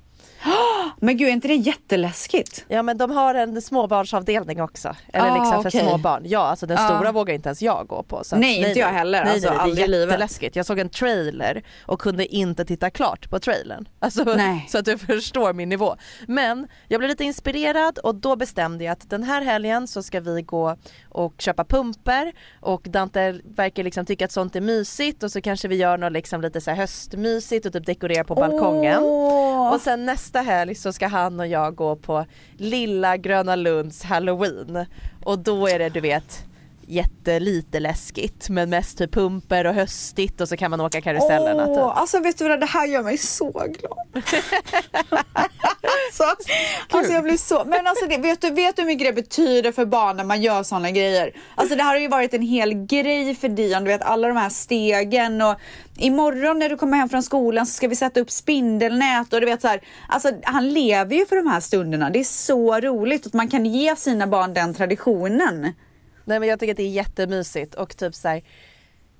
[1.00, 2.64] Men gud, är inte det jätteläskigt?
[2.68, 4.96] Ja men de har en småbarnsavdelning också.
[5.12, 5.80] Eller Ah, liksom för okej.
[5.80, 6.22] små barn.
[6.26, 6.88] Ja alltså den Ah.
[6.88, 8.24] stora vågar inte ens jag gå på.
[8.24, 9.24] Så att- Nej, inte jag heller.
[9.24, 10.08] Nej, Alltså, nej, det är livet.
[10.08, 10.56] jätteläskigt.
[10.56, 13.88] Jag såg en trailer och kunde inte titta klart på trailern.
[13.98, 14.66] Alltså, Nej.
[14.68, 15.96] Så att du förstår min nivå.
[16.28, 20.20] Men jag blev lite inspirerad och då bestämde jag att den här helgen så ska
[20.20, 20.76] vi gå
[21.08, 25.68] och köpa pumper och Dante verkar liksom tycka att sånt är mysigt och så kanske
[25.68, 29.02] vi gör något liksom lite så höstmysigt och typ dekorerar på balkongen.
[29.02, 29.74] Åh.
[29.74, 34.86] Och sen nästa helg så ska han och jag gå på lilla Gröna Lunds halloween.
[35.24, 36.46] Och då är det du vet
[36.86, 41.74] jättelite läskigt men mest typ pumper och höstigt och så kan man åka karusellerna Åh,
[41.74, 41.98] typ.
[41.98, 43.98] Alltså vet du vad, det här gör mig så glad.
[46.06, 46.24] alltså,
[46.90, 49.72] alltså jag blir så, men alltså det, vet, du, vet du hur mycket det betyder
[49.72, 51.32] för barn när man gör sådana grejer?
[51.54, 54.36] Alltså det här har ju varit en hel grej för Dion, du vet alla de
[54.36, 55.54] här stegen och
[55.96, 59.46] imorgon när du kommer hem från skolan så ska vi sätta upp spindelnät och du
[59.46, 62.10] vet så här, alltså han lever ju för de här stunderna.
[62.10, 65.72] Det är så roligt att man kan ge sina barn den traditionen.
[66.24, 68.42] Nej men jag tycker att det är jättemysigt och typ så här,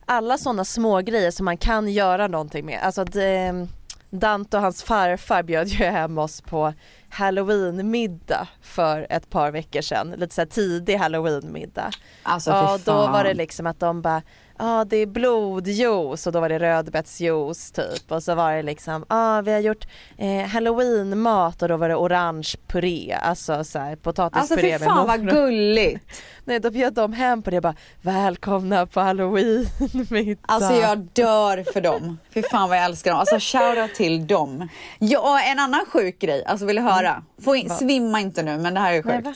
[0.07, 2.81] alla sådana små grejer som man kan göra någonting med.
[2.83, 3.67] Alltså det,
[4.11, 6.75] Dante och hans farfar bjöd ju hem oss på
[7.09, 10.15] halloweenmiddag för ett par veckor sedan.
[10.17, 11.91] Lite så tidig halloweenmiddag.
[12.23, 14.23] Alltså, ja, fy då var det liksom att de bara
[14.63, 19.05] Ja det är blodjuice och då var det rödbetsjuice typ och så var det liksom,
[19.09, 19.87] ja vi har gjort
[20.19, 24.89] eh, halloweenmat och då var det orange puré, alltså så här, Alltså potatispuré fy med
[24.95, 26.05] fan vad gulligt.
[26.45, 30.41] Nej då bjöd de hem på det bara välkomna på halloween-middag.
[30.47, 32.19] Alltså jag dör för dem.
[32.35, 33.21] Fy fan vad jag älskar dem.
[33.21, 34.69] Alltså shoutout till dem.
[34.99, 37.25] Ja, en annan sjuk grej, alltså vill du höra?
[37.45, 39.27] Få in, svimma inte nu men det här är Nej, sjukt.
[39.27, 39.35] va?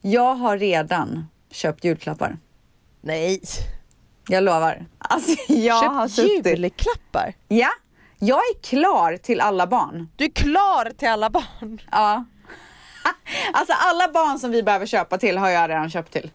[0.00, 2.36] jag har redan köpt julklappar.
[3.00, 3.40] Nej.
[4.28, 4.86] Jag lovar.
[4.98, 6.46] Alltså jag Köp har suttit.
[6.46, 7.34] julklappar?
[7.48, 7.68] Ja,
[8.18, 10.08] jag är klar till alla barn.
[10.16, 11.80] Du är klar till alla barn?
[11.90, 12.24] Ja.
[13.52, 16.30] Alltså alla barn som vi behöver köpa till har jag redan köpt till.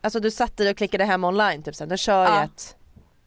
[0.00, 2.34] Alltså du satt dig och klickade hem online typ sen, nu kör Ja.
[2.34, 2.76] jag ett,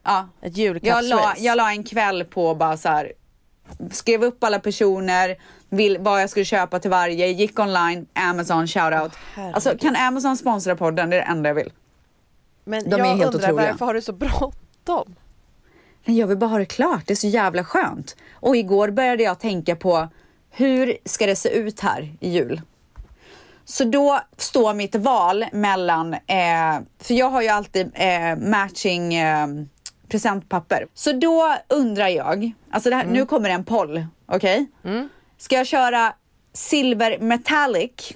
[0.03, 0.27] Ja.
[0.41, 3.13] ett Jag la, jag la en kväll på bara så här.
[3.91, 5.35] Skrev upp alla personer,
[5.69, 9.11] vill, vad jag skulle köpa till varje, gick online, Amazon, shoutout.
[9.35, 9.55] herregud.
[9.55, 11.09] alltså kan Amazon sponsra podden?
[11.09, 11.71] Det är det enda jag vill.
[12.71, 13.71] Men de är jag helt undrar otroliga.
[13.71, 15.15] varför har du så bråttom?
[16.05, 18.15] Men jag vill bara ha det klart, det är så jävla skönt.
[18.33, 20.07] Och igår började jag tänka på
[20.49, 22.61] hur ska det se ut här i jul?
[23.65, 29.47] Så då står mitt val mellan, eh, för jag har ju alltid eh, matching eh,
[30.07, 30.87] presentpapper.
[30.93, 34.67] Så då undrar jag, alltså det här, nu kommer en poll, okej?
[35.37, 36.13] Ska jag köra
[36.53, 38.13] silver metallic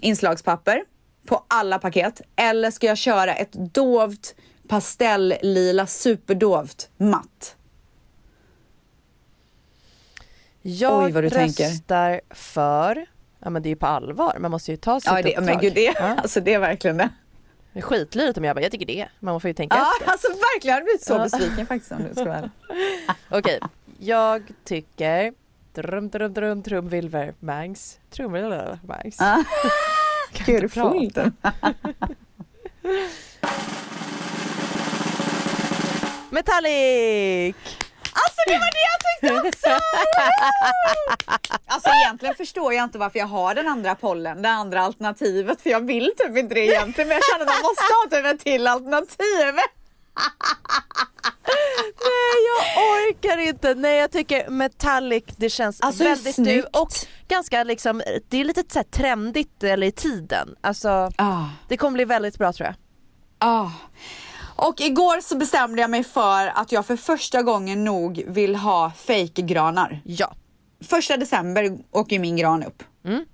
[0.00, 0.84] inslagspapper
[1.26, 4.34] på alla paket eller ska jag köra ett dovt
[4.68, 7.56] pastelllila superdovt matt?
[10.62, 11.64] Jag Oj, vad du tänker.
[11.68, 13.06] röstar för,
[13.38, 15.44] ja men det är ju på allvar, man måste ju ta sitt Ja, det, uppdrag.
[15.44, 16.00] men gud, det, Ja.
[16.02, 17.08] alltså, det är verkligen det.
[17.72, 19.08] Det är skitlurigt om jag bara, jag tycker det.
[19.20, 20.12] Man får ju tänka Ja, efter.
[20.12, 20.68] alltså verkligen.
[20.68, 21.18] Jag hade blivit så Ja.
[21.22, 22.50] besviken faktiskt om du ska vara.
[23.30, 23.60] Okej,
[23.98, 25.34] jag tycker
[25.74, 29.18] Drum, drum, drum, trumvilver, mangs, trumvilver, mangs.
[30.32, 31.32] Kan Gud, inte prata.
[36.30, 37.56] Metallic!
[38.12, 39.70] Alltså det var det jag tyckte också!
[41.66, 45.70] Alltså egentligen förstår jag inte varför jag har den andra pollen, det andra alternativet, för
[45.70, 48.44] jag vill typ inte det egentligen, men jag känner att jag måste ha typ ett
[48.44, 49.54] till alternativ.
[52.04, 56.88] Nej jag orkar inte, nej jag tycker metallic det känns Alltså, väldigt du och
[57.28, 60.54] ganska liksom, det är lite så här trendigt eller i tiden.
[60.60, 61.44] Alltså Ah.
[61.68, 62.74] det kommer bli väldigt bra tror jag.
[63.38, 63.70] Ah.
[64.56, 68.92] Och igår så bestämde jag mig för att jag för första gången nog vill ha
[68.96, 70.00] fake-granar.
[70.04, 70.34] Ja.
[70.88, 72.82] Första december åker min gran upp.
[73.04, 73.24] Mm.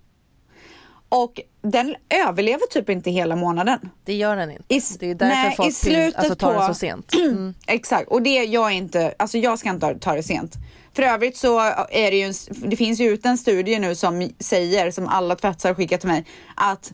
[1.08, 3.90] Och den överlever typ inte hela månaden.
[4.04, 4.74] Det gör den inte.
[4.74, 7.14] I, det är därför nej, folk i slutet alltså, tar på, den så sent.
[7.14, 7.54] Mm.
[7.66, 10.54] Exakt, och det jag är inte, alltså jag ska inte ta det sent.
[10.92, 11.58] För övrigt så
[11.90, 12.34] är det ju, en,
[12.70, 16.26] det finns ju ut en studie nu som säger, som alla tvättsar skickat till mig,
[16.54, 16.92] att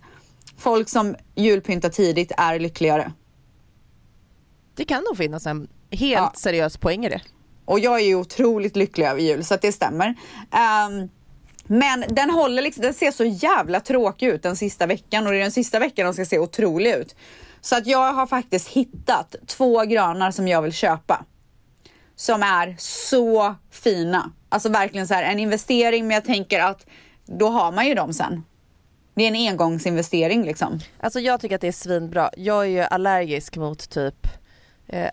[0.59, 3.13] folk som julpyntar tidigt är lyckligare.
[4.75, 7.21] Det kan nog finnas en helt seriös poäng i det.
[7.65, 10.15] Och jag är ju otroligt lycklig över jul så att det stämmer.
[10.51, 11.09] Ehm,
[11.67, 15.39] men den håller liksom, den ser så jävla tråkig ut den sista veckan och det
[15.39, 17.17] är den sista veckan den ska se otrolig ut.
[17.61, 21.25] Så att jag har faktiskt hittat två granar som jag vill köpa.
[22.17, 24.33] Som är så fina.
[24.49, 26.87] Alltså verkligen så här en investering men jag tänker att
[27.27, 28.45] då har man ju dem sen.
[29.15, 30.81] Det är en engångsinvestering liksom.
[31.01, 32.31] Alltså jag tycker att det är svinbra.
[32.37, 34.27] Jag är ju allergisk mot typ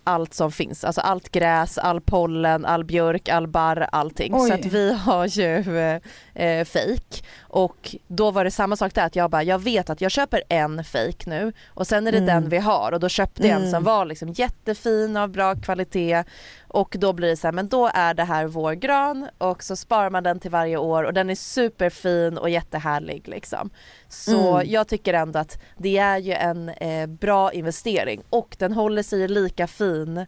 [0.04, 0.84] allt som finns.
[0.84, 4.34] Alltså allt gräs, all pollen, all björk, all barr, allting.
[4.36, 4.48] Oj.
[4.50, 6.02] Så att vi har ju eh,
[6.46, 7.24] eh, fake.
[7.54, 10.44] Och då var det samma sak där att jag bara, jag vet att jag köper
[10.50, 12.28] en fake nu och sen är det Mm.
[12.42, 13.72] den vi har och då köpte jag en Mm.
[13.72, 16.24] som var liksom jättefin av bra kvalitet
[16.68, 19.76] och då blir det så här, men då är det här vår gran och så
[19.76, 23.70] sparar man den till varje år och den är superfin och jättehärlig liksom.
[24.10, 24.72] Så Mm.
[24.72, 29.28] jag tycker ändå att det är ju en eh, bra investering och den håller sig
[29.28, 30.26] lika fin.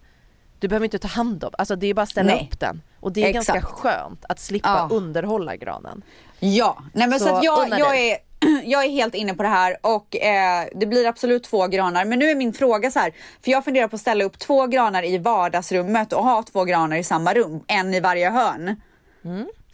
[0.64, 2.50] Du behöver inte ta hand om, alltså det är bara att ställa Nej.
[2.52, 3.48] upp den och det är Exakt.
[3.48, 6.04] ganska skönt att slippa underhålla granen.
[6.40, 8.18] Ja, nej men så, Så att jag, jag, är,
[8.64, 12.06] jag är helt inne på det här och eh, det blir absolut två granar.
[12.06, 14.68] Men nu är min fråga så här, för jag funderar på att ställa upp två
[14.68, 18.76] granar i vardagsrummet och ha två granar i samma rum, en i varje hörn.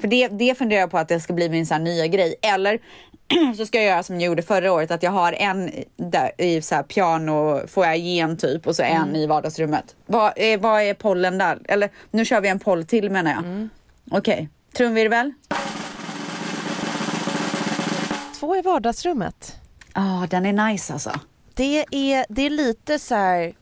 [0.01, 2.35] För det, det funderar jag på att det ska bli min så nya grej.
[2.41, 2.79] Eller
[3.57, 6.61] så ska jag göra som jag gjorde förra året, att jag har en där i
[6.61, 9.15] så här piano, får jag gen typ och så en Mm.
[9.15, 9.95] i vardagsrummet.
[10.05, 11.59] Vad är, vad är pollen där?
[11.65, 13.39] Eller nu kör vi en poll till menar jag.
[13.39, 13.69] Mm.
[14.11, 15.33] Okej, trumvirvel.
[18.39, 19.55] Två i vardagsrummet.
[19.93, 21.11] Ja, den är nice alltså.
[21.53, 23.53] Det är, det är lite så här.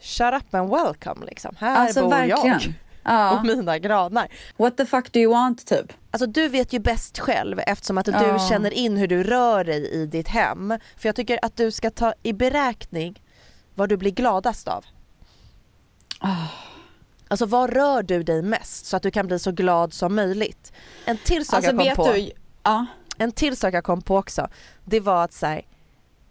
[0.00, 1.56] Shut up and welcome liksom.
[1.58, 2.46] Här Alltså, bor verkligen.
[2.46, 2.60] jag
[3.04, 3.30] Ja.
[3.38, 4.28] och mina granar.
[4.56, 5.92] What the fuck do you want typ?
[6.10, 8.48] Alltså du vet ju bäst själv eftersom att du Ja.
[8.48, 10.78] känner in hur du rör dig i ditt hem.
[10.96, 13.22] För jag tycker att du ska ta i beräkning
[13.74, 14.84] vad du blir gladast av.
[17.28, 20.72] Alltså vad rör du dig mest så att du kan bli så glad som möjligt?
[21.04, 22.12] En till sak Alltså jag kom på.
[22.12, 22.30] du,
[22.62, 22.86] ja.
[23.18, 24.48] En till sak jag kom på också.
[24.84, 25.62] Det var att så här,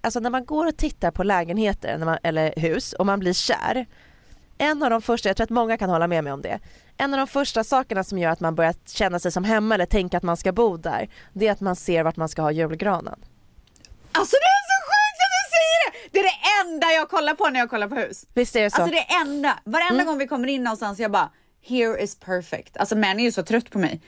[0.02, 3.86] alltså när man går och tittar på lägenheter man, eller hus och man blir kär.
[4.62, 6.60] En av de första, jag tror att många kan hålla med mig om det.
[6.98, 9.86] En av de första sakerna som gör att man börjar känna sig som hemma eller
[9.86, 11.10] tänka att man ska bo där.
[11.34, 13.20] Det är att man ser vart man ska ha julgranen.
[14.12, 16.10] Alltså det är så sjukt att du säger det!
[16.12, 18.26] Det är det enda jag kollar på när jag kollar på hus.
[18.34, 18.82] Visst är det så?
[18.82, 21.30] Alltså det enda, varenda gång vi kommer in någonstans jag bara
[21.68, 22.78] here is perfect.
[22.78, 24.02] Alltså män är ju så trött på mig.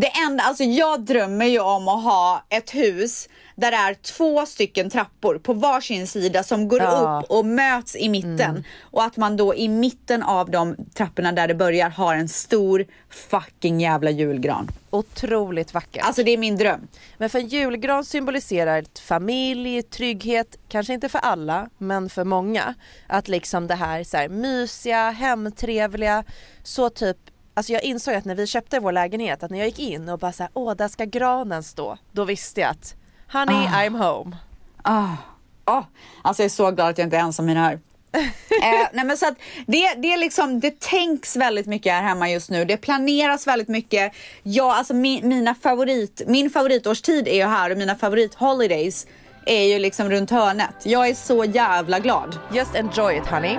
[0.00, 4.46] Det enda, alltså jag drömmer ju om att ha ett hus där det är två
[4.46, 7.20] stycken trappor på varsin sida som går Ja.
[7.24, 8.64] upp och möts i mitten.
[8.80, 12.86] Och att man då i mitten av de trapporna där det börjar har en stor
[13.10, 14.70] fucking jävla julgran.
[14.90, 16.04] Otroligt vackert.
[16.04, 16.88] Alltså det är min dröm.
[17.16, 22.74] Men för en julgran symboliserar familj, trygghet, kanske inte för alla men för många.
[23.06, 26.24] Att liksom det här, så här mysiga, hemtrevliga,
[26.62, 27.16] så typ
[27.58, 30.18] Alltså jag insåg att när vi köpte vår lägenhet att när jag gick in och
[30.18, 31.98] bara såhär, åh där ska granen stå.
[32.12, 32.94] Då visste jag att
[33.32, 33.84] honey Ah.
[33.84, 34.36] I'm home.
[34.82, 35.16] Ah,
[35.64, 35.82] ah.
[36.22, 37.72] Alltså jag är så glad att jag inte är ensam i det här.
[38.12, 39.34] eh, nej men så att
[39.66, 42.64] det, det är liksom, det tänks väldigt mycket här hemma just nu.
[42.64, 44.12] Det planeras väldigt mycket.
[44.42, 49.06] Ja, alltså min, mina favorit, min favoritårstid är ju här och mina favorit holidays
[49.46, 50.74] är ju liksom runt hörnet.
[50.82, 52.38] Jag är så jävla glad.
[52.52, 53.58] Just enjoy it honey.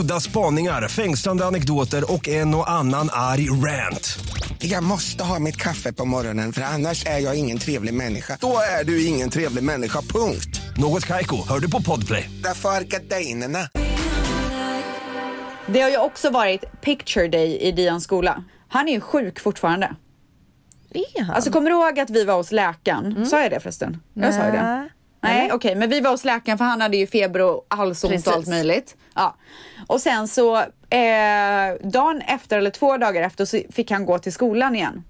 [0.00, 4.18] Udda spaningar, fängslande anekdoter och en och annan arg rant.
[4.58, 8.38] Jag måste ha mitt kaffe på morgonen för annars är jag ingen trevlig människa.
[8.40, 10.60] Då är du ingen trevlig människa, punkt.
[10.76, 12.30] Något Kaiko, hör du på Podplay.
[12.42, 13.58] Därför är gardinerna.
[15.66, 18.44] Det har ju också varit picture day i Dians skola.
[18.68, 19.94] Han är ju sjuk fortfarande.
[20.90, 21.34] Är han?
[21.34, 23.26] Alltså kommer du ihåg att vi var hos läkaren?
[23.26, 24.00] Sa jag det förresten?
[24.14, 24.88] Jag sa ju det.
[25.22, 25.52] Nej.
[25.52, 28.48] Okej, men vi var hos läkaren för han hade ju feber och halsont och allt
[28.48, 28.96] möjligt.
[29.14, 29.36] Ja.
[29.86, 30.56] Och sen så
[30.90, 35.04] eh, dagen efter eller två dagar efter så fick han gå till skolan igen.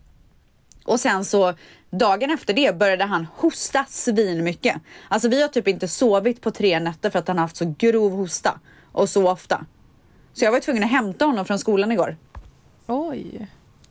[0.85, 1.55] Och sen så
[1.91, 4.77] dagen efter det började han hosta svin mycket.
[5.09, 7.75] Alltså vi har typ inte sovit på tre nätter för att han har haft så
[7.79, 8.61] grov hosta
[8.93, 9.65] och så ofta.
[10.33, 12.17] Så jag var tvungen att hämta honom från skolan igår.
[12.87, 13.49] Oj.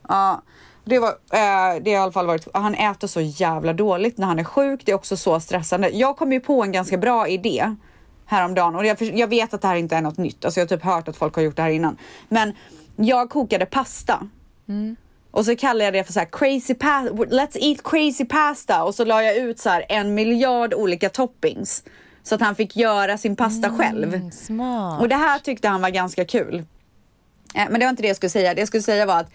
[0.08, 0.42] Ja,
[0.84, 4.26] det, var, eh, det har i alla fall varit, han äter så jävla dåligt när
[4.26, 4.80] han är sjuk.
[4.84, 5.88] Det är också så stressande.
[5.88, 7.76] Jag kom ju på en ganska bra idé
[8.26, 10.44] häromdagen och jag, jag vet att det här inte är något nytt.
[10.44, 11.96] Alltså jag har typ hört att folk har gjort det här innan.
[12.28, 12.52] Men
[12.96, 14.28] jag kokade pasta.
[15.30, 18.84] Och så kallade jag det för så här crazy pasta, let's eat crazy pasta.
[18.84, 21.84] Och så la jag ut så här en miljard olika toppings.
[22.22, 24.30] Så att han fick göra sin pasta själv.
[24.30, 25.00] Smart.
[25.00, 26.64] Och det här tyckte han var ganska kul.
[27.54, 28.54] Eh, Men det var inte det jag skulle säga.
[28.54, 29.30] Det jag skulle säga var att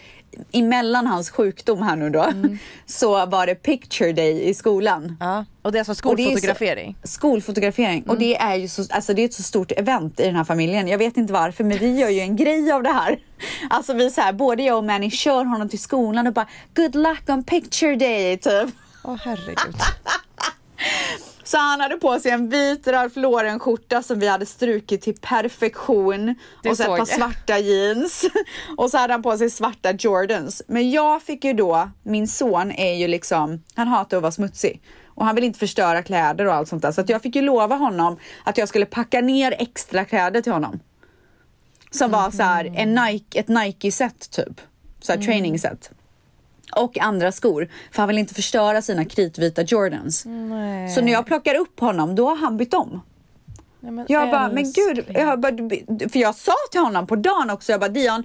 [0.52, 2.32] emellan hans sjukdom här nu då
[2.86, 5.18] så var det picture day i skolan.
[5.20, 5.46] Ja.
[5.62, 6.96] Och det är alltså Och det är så- skolfotografering?
[7.04, 8.04] Skolfotografering.
[8.08, 10.44] Och det är ju så, alltså det är ett så stort event i den här
[10.44, 10.88] familjen.
[10.88, 13.20] Jag vet inte varför men vi gör ju en grej av det här.
[13.70, 16.96] Alltså vi så här, både jag och Manny kör honom till skolan och bara good
[16.96, 18.70] luck on picture day typ.
[19.04, 19.76] Åh herregud.
[21.48, 25.18] Så han hade på sig en vit Ralph Lauren skjorta som vi hade strukit till
[25.22, 26.36] perfektion.
[26.64, 28.26] Det och så ett par svarta jeans.
[28.78, 30.62] och så hade han på sig svarta Jordans.
[30.68, 34.82] Men jag fick ju då, min son är ju liksom, han hatar att vara smutsig.
[35.06, 36.92] Och han vill inte förstöra kläder och allt sånt där.
[36.92, 40.80] Så jag fick ju lova honom att jag skulle packa ner extra kläder till honom.
[41.92, 44.62] Som var så här, en Nike, ett Nike-set typ.
[45.00, 45.92] Så här training-set.
[46.76, 47.68] Och andra skor.
[47.92, 50.26] För han vill inte förstöra sina kritvita Jordans.
[50.26, 50.90] Nej.
[50.90, 53.02] Så när jag plockar upp honom, då har han bytt om.
[53.80, 55.54] Men Jag bara, men gud, jag bara,
[56.10, 58.24] för jag sa till honom på dagen också, jag bara Dion,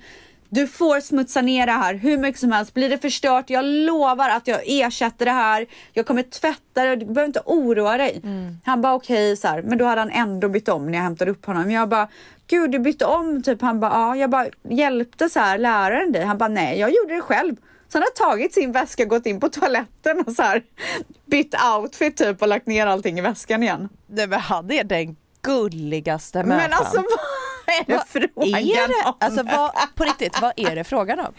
[0.49, 2.75] du får smutsa ner det här hur mycket som helst.
[2.75, 5.67] Blir det förstört, jag lovar att jag ersätter det här.
[5.93, 8.21] Jag kommer tvätta det, du behöver inte oroa dig.
[8.25, 8.59] Mm.
[8.65, 9.63] Han bara okej, så här.
[9.63, 11.71] men då hade han ändå bytt om när jag hämtade upp honom.
[11.71, 12.09] Jag bara,
[12.47, 13.63] gud du bytte om typ.
[13.63, 16.25] Han bara, ja, jag bara hjälpte så här läraren dig.
[16.25, 17.57] Han bara, nej, jag gjorde det själv.
[17.93, 20.63] Så han har tagit sin väska, gått in på toaletten och så här
[21.27, 23.89] bytt outfit typ och lagt ner allting i väskan igen.
[24.07, 26.71] Nej men han är den gulligaste människan.
[26.71, 29.09] Men alltså vad är det frågan är det?
[29.09, 29.15] om?
[29.21, 31.35] Alltså vad, på riktigt, vad är det frågan om?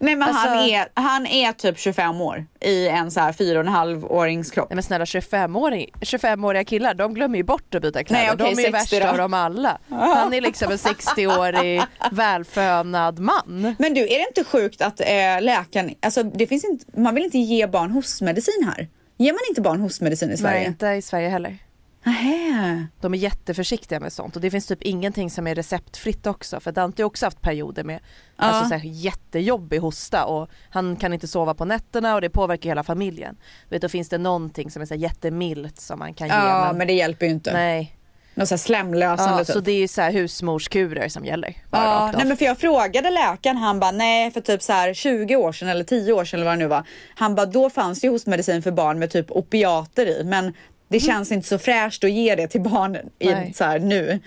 [0.00, 3.58] Nej men han, Alltså- är, han är typ 25 år i en så här fyra
[3.58, 4.70] och en halv årings kropp.
[4.70, 8.22] Nej men snälla 25-åring, 25-åriga killar de glömmer ju bort att byta kläder.
[8.24, 9.10] Nej, okej, de är ju 60 värsta då.
[9.12, 9.78] av dem alla.
[9.90, 11.82] Han är liksom en 60-årig
[12.12, 13.74] välfönad man.
[13.78, 15.06] Men du, är det inte sjukt att eh,
[15.40, 18.88] läkaren, alltså det finns inte, man vill inte ge barn hostmedicin här?
[19.16, 20.58] Ger man inte barn hostmedicin i Sverige?
[20.58, 21.58] Nej inte i Sverige heller.
[22.04, 22.86] Nähä.
[23.00, 26.72] De är jätteförsiktiga med sånt och det finns typ ingenting som är receptfritt också för
[26.72, 28.00] Dante har också haft perioder med
[28.36, 28.44] Ja.
[28.44, 32.70] alltså, så här, jättejobbig hosta och han kan inte sova på nätterna och det påverkar
[32.70, 33.36] hela familjen.
[33.68, 36.34] Du vet, då finns det någonting som är så här, jättemilt som man kan ge.
[36.34, 37.52] Ja men det hjälper ju inte.
[37.52, 37.94] Nej.
[38.34, 39.52] Något så här slemlösande Ja, typ.
[39.54, 41.54] så det är så här husmorskurer som gäller.
[41.70, 45.36] Ja, nej men för jag frågade läkaren, han bara nej för typ så här 20
[45.36, 46.84] år sedan eller 10 år sedan eller vad det nu var.
[47.14, 50.52] Han bara då fanns det ju hostmedicin för barn med typ opiater i men
[50.88, 54.20] det känns inte så fräscht att ge det till barn i, så här, nu.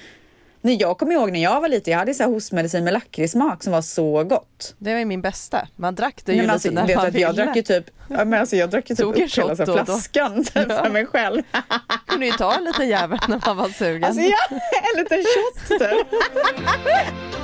[0.64, 3.64] Nej, jag kommer ihåg när jag var liten, jag hade så här hostmedicin med lakritssmak
[3.64, 4.76] som var så gott.
[4.78, 5.68] Det var ju min bästa.
[5.76, 7.44] Man drack det ju Nej, lite alltså, när vet man att jag ville.
[7.46, 9.86] drack ju typ, ja, men alltså, jag drack ju typ Tog upp hela så här
[9.86, 10.84] flaskan typ, Ja.
[10.84, 11.42] för mig själv.
[12.08, 14.04] kunde ju ta en liten jävel när man var sugen.
[14.04, 14.38] Alltså ja,
[14.94, 16.08] en liten shot typ.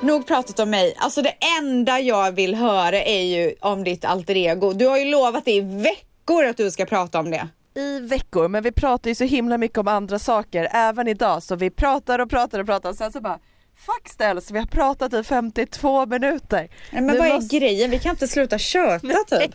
[0.00, 0.94] Nog pratat om mig.
[0.96, 4.72] Alltså det enda jag vill höra är ju om ditt alter ego.
[4.72, 7.48] Du har ju lovat i veckor att du ska prata om det.
[7.74, 11.56] I veckor, men vi pratar ju så himla mycket om andra saker även idag så
[11.56, 13.38] vi pratar och pratar och pratar och sen så bara
[13.86, 16.58] Fuck ställs, vi har pratat i 52 minuter.
[16.58, 17.90] Nej, men Nu vad är måste- grejen?
[17.90, 18.98] Vi kan inte sluta köta
[19.38, 19.54] typ.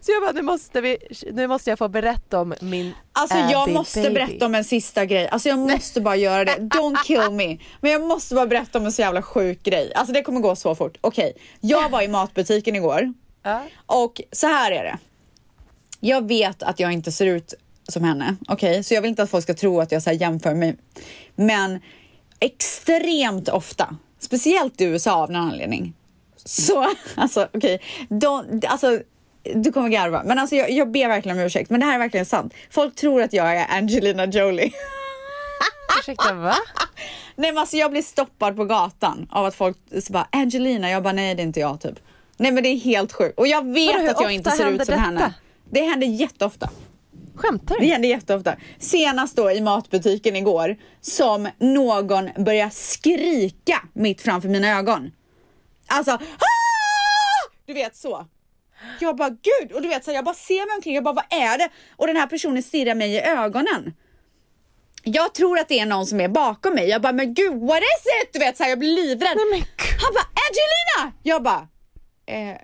[0.00, 0.96] Så jag bara, nu måste, vi,
[1.32, 4.14] nu måste jag få berätta om min Alltså jag måste baby.
[4.14, 5.28] berätta om en sista grej.
[5.28, 6.52] Alltså jag måste bara göra det.
[6.56, 7.58] Don't kill me.
[7.80, 9.92] Men jag måste bara berätta om en så jävla sjuk grej.
[9.94, 10.96] Alltså det kommer gå så fort.
[11.00, 13.12] Okej, jag var i matbutiken igår.
[13.42, 13.62] Ja.
[13.86, 14.98] Och så här är det.
[16.00, 17.54] Jag vet att jag inte ser ut
[17.88, 18.36] som henne.
[18.48, 20.76] Okej, så jag vill inte att folk ska tro att jag så jämför mig.
[21.36, 21.80] Men
[22.40, 25.94] extremt ofta, speciellt i USA av någon anledning.
[26.44, 27.80] Så alltså okej,
[28.10, 29.00] okay, alltså
[29.54, 31.98] du kommer garva, men alltså jag, jag ber verkligen om ursäkt, men det här är
[31.98, 32.54] verkligen sant.
[32.70, 34.72] Folk tror att jag är Angelina Jolie.
[36.00, 36.54] Ursäkta va?
[37.36, 41.02] Nej men alltså jag blir stoppad på gatan av att folk så bara Angelina, jag
[41.02, 41.98] bara nej det är inte jag typ.
[42.36, 44.68] Nej men det är helt sjukt och jag vet Vadå, att jag inte ser ut
[44.68, 45.00] som detta?
[45.00, 45.34] henne.
[45.70, 46.70] Det händer jätteofta.
[47.38, 47.90] Skämtar Det du?
[47.92, 48.56] händer jätteofta.
[48.78, 55.10] Senast då i matbutiken igår som någon börjar skrika mitt framför mina ögon.
[55.86, 56.18] Alltså "Ah!"
[57.66, 58.26] Du vet så.
[59.00, 61.14] Jag bara gud och du vet så här, jag bara ser mig omkring, jag bara
[61.14, 61.68] vad är det?
[61.96, 63.94] Och den här personen stirrar mig i ögonen.
[65.02, 66.88] Jag tror att det är någon som är bakom mig.
[66.88, 68.32] Jag bara men gud what is it?
[68.32, 69.36] Du vet så här, jag blir livrädd.
[70.02, 71.16] Han bara Angelina!
[71.22, 71.68] Jag bara
[72.26, 72.56] eh.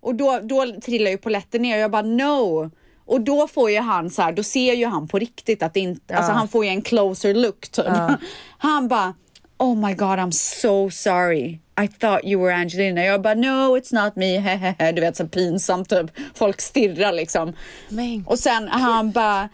[0.00, 2.70] Och då, då trillar ju polletten ner och jag bara no.
[3.06, 5.80] Och då får ju han så här, då ser ju han på riktigt att det
[5.80, 6.16] inte, Ja.
[6.16, 7.84] alltså han får ju en closer look typ.
[7.86, 8.16] Ja.
[8.58, 9.14] Han bara
[9.58, 11.60] Oh my god I'm so sorry.
[11.80, 13.04] I thought you were Angelina.
[13.04, 14.38] Jag bara no it's not me.
[14.38, 14.92] Hehehe.
[14.92, 16.06] Du vet så pinsamt typ.
[16.34, 17.52] Folk stirrar liksom.
[18.26, 19.48] Och sen han bara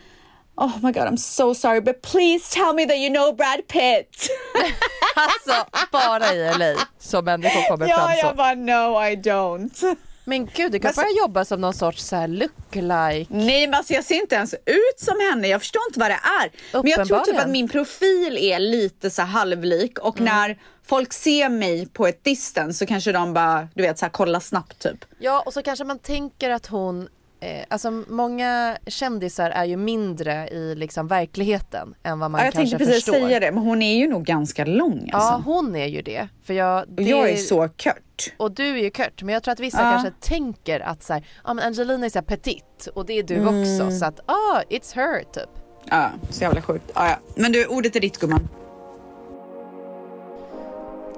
[0.57, 4.29] Oh my god I'm so sorry but please tell me that you know Brad Pitt.
[5.17, 8.27] Alltså bara i LA så människor kommer ja, fram så.
[8.27, 9.97] jag bara no I don't.
[10.25, 13.27] Men gud du kan Men börja jobba som någon sorts så här look-like.
[13.31, 16.21] Nej men alltså jag ser inte ens ut som henne, jag förstår inte vad det
[16.43, 16.51] är.
[16.83, 20.35] Men jag tror typ att min profil är lite så halvlik och Mm.
[20.35, 24.11] när folk ser mig på ett distance så kanske de bara, du vet så här
[24.11, 25.05] kolla snabbt typ.
[25.19, 27.09] Ja och så kanske man tänker att hon
[27.43, 32.53] eh, Alltså många kändisar är ju mindre i liksom verkligheten än vad man Ja, jag
[32.55, 33.27] kanske tänkte precis förstår.
[33.27, 35.29] säga det, men hon är ju nog ganska lång alltså.
[35.33, 36.29] Ja hon är ju det.
[36.45, 38.33] För jag, det, jag är så kört.
[38.37, 39.91] Och du är ju kört men jag tror att vissa Ja.
[39.91, 43.61] kanske tänker att så här, men Angelina är så petit och det är du Mm.
[43.63, 45.51] också så att ah it's her typ.
[45.85, 46.85] Ja, så jävla sjukt.
[46.95, 47.17] Ja, ja.
[47.37, 48.49] Men du, ordet är ditt gumman.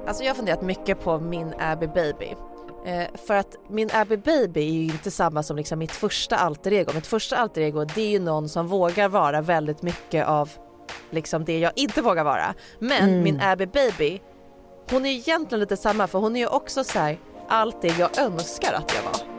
[0.07, 2.35] Alltså jag har funderat mycket på min Abby Baby.
[2.85, 6.73] Eh, för att min Abby Baby är ju inte samma som liksom mitt första alter
[6.73, 6.93] ego.
[6.95, 10.51] Mitt första alter ego det är ju någon som vågar vara väldigt mycket av
[11.11, 12.55] liksom det jag inte vågar vara.
[12.79, 13.23] Men Mm.
[13.23, 14.21] min Abby Baby,
[14.91, 17.19] hon är ju egentligen lite samma för hon är ju också så här
[17.49, 19.35] allt det jag önskar att jag var.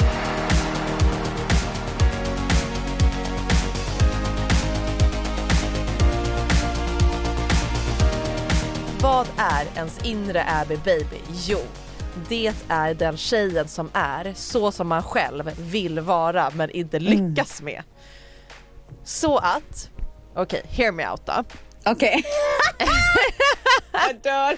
[9.02, 11.22] Vad är ens inre Abby Baby?
[11.48, 11.60] Jo,
[12.30, 17.62] det är den tjejen som är så som man själv vill vara men inte lyckas
[17.62, 17.84] med.
[19.04, 19.90] Så att,
[20.36, 21.44] okej, hear me out då.
[21.86, 22.24] Okej.
[23.92, 24.58] Jag dör.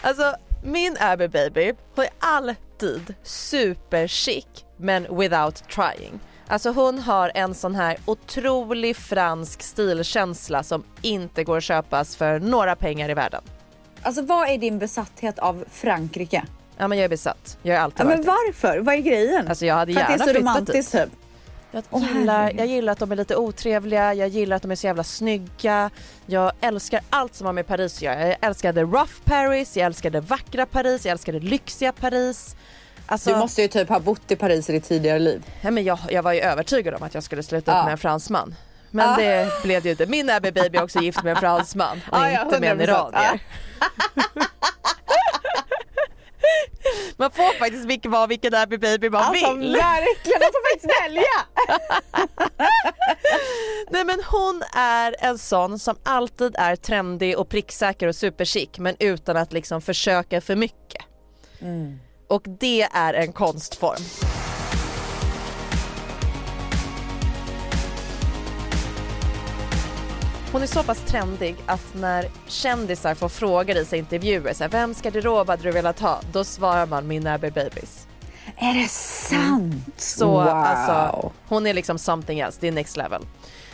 [0.00, 0.34] Alltså
[0.64, 4.46] min Abby Baby, hon är alltid super chic
[4.76, 6.20] men without trying.
[6.46, 12.40] Alltså hon har en sån här otrolig fransk stilkänsla som inte går att köpas för
[12.40, 13.42] några pengar i världen.
[14.02, 16.44] Alltså vad är din besatthet av Frankrike?
[16.76, 18.26] Ja men jag är besatt, jag har alltid Ja, men det.
[18.26, 18.78] varför?
[18.78, 19.48] Vad är grejen?
[19.48, 21.08] Alltså jag hade För att det är gärna så romantiskt typ.
[21.90, 24.86] Jag gillar, jag gillar att de är lite otrevliga, jag gillar att de är så
[24.86, 25.90] jävla snygga.
[26.26, 28.28] Jag älskar allt som har med Paris att göra.
[28.28, 32.56] Jag älskade rough Paris, jag älskade vackra Paris, jag älskade lyxiga Paris.
[33.06, 35.42] Alltså, Du måste ju typ ha bott i Paris i ditt tidigare liv.
[35.60, 37.78] ja, men jag, jag var ju övertygad om att jag skulle sluta Ja.
[37.78, 38.54] upp med en fransman.
[38.94, 39.16] Men Ja.
[39.16, 40.06] det blev det ju inte.
[40.06, 42.80] Min Abby Baby är också gift med en fransman och Ja, ja, inte med en
[42.80, 42.82] 100%.
[42.84, 43.40] iranier.
[47.16, 49.72] Man får faktiskt vilken, vara vilken Abby Baby man Alltså vill.
[49.72, 51.22] verkligen, man får faktiskt välja.
[53.90, 58.96] Nej men hon är en sån som alltid är trendig och pricksäker och superchic men
[58.98, 61.02] utan att liksom försöka för mycket.
[62.28, 64.02] Och det är en konstform.
[70.52, 74.70] Hon är så pass trendig att när kändisar får frågor i sina intervjuer, så här,
[74.70, 76.20] vem ska garderob hade du velat ha?
[76.32, 78.06] Då svarar man min Abby Babies.
[78.56, 79.94] Är det sant?
[79.96, 80.48] Så wow.
[80.48, 83.22] alltså, hon är liksom something else, det är next level.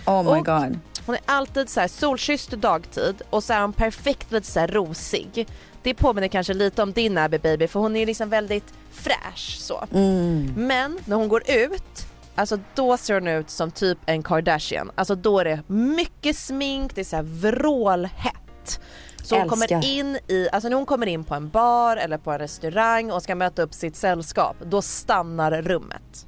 [0.06, 0.78] Oh my Och god.
[1.06, 4.68] Hon är alltid så här solkysst dagtid och så är hon perfekt lite så här
[4.68, 5.46] rosig.
[5.82, 9.84] Det påminner kanske lite om din Abby Baby för hon är liksom väldigt fräsch så.
[9.94, 10.52] Mm.
[10.56, 12.06] Men när hon går ut,
[12.38, 14.90] alltså då ser hon ut som typ en Kardashian.
[14.94, 18.80] Alltså då är det mycket smink, det är så här vrålhett.
[19.22, 19.66] Så hon Älskar.
[19.68, 23.10] kommer in i, alltså när hon kommer in på en bar eller på en restaurang
[23.12, 26.26] och ska möta upp sitt sällskap, då stannar rummet.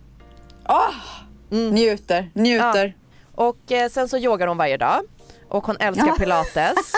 [1.51, 2.87] Njuter, njuter.
[2.87, 2.93] Ja.
[3.45, 5.01] Och eh, sen så yogar hon varje dag
[5.49, 6.15] och hon älskar Ja.
[6.19, 6.93] pilates.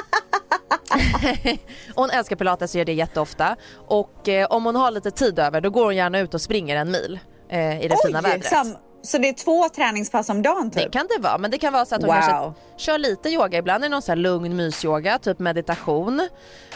[1.94, 3.56] hon älskar pilates och gör det jätteofta
[3.88, 6.76] och eh, om hon har lite tid över då går hon gärna ut och springer
[6.76, 8.44] en mil eh, i det fina vädret.
[8.46, 10.82] sam- så det är två träningspass om dagen typ?
[10.82, 12.20] Det kan det vara, men det kan vara så att hon Wow.
[12.20, 13.58] kanske kör lite yoga.
[13.58, 16.28] Ibland är det någon så här lugn mysyoga, typ meditation.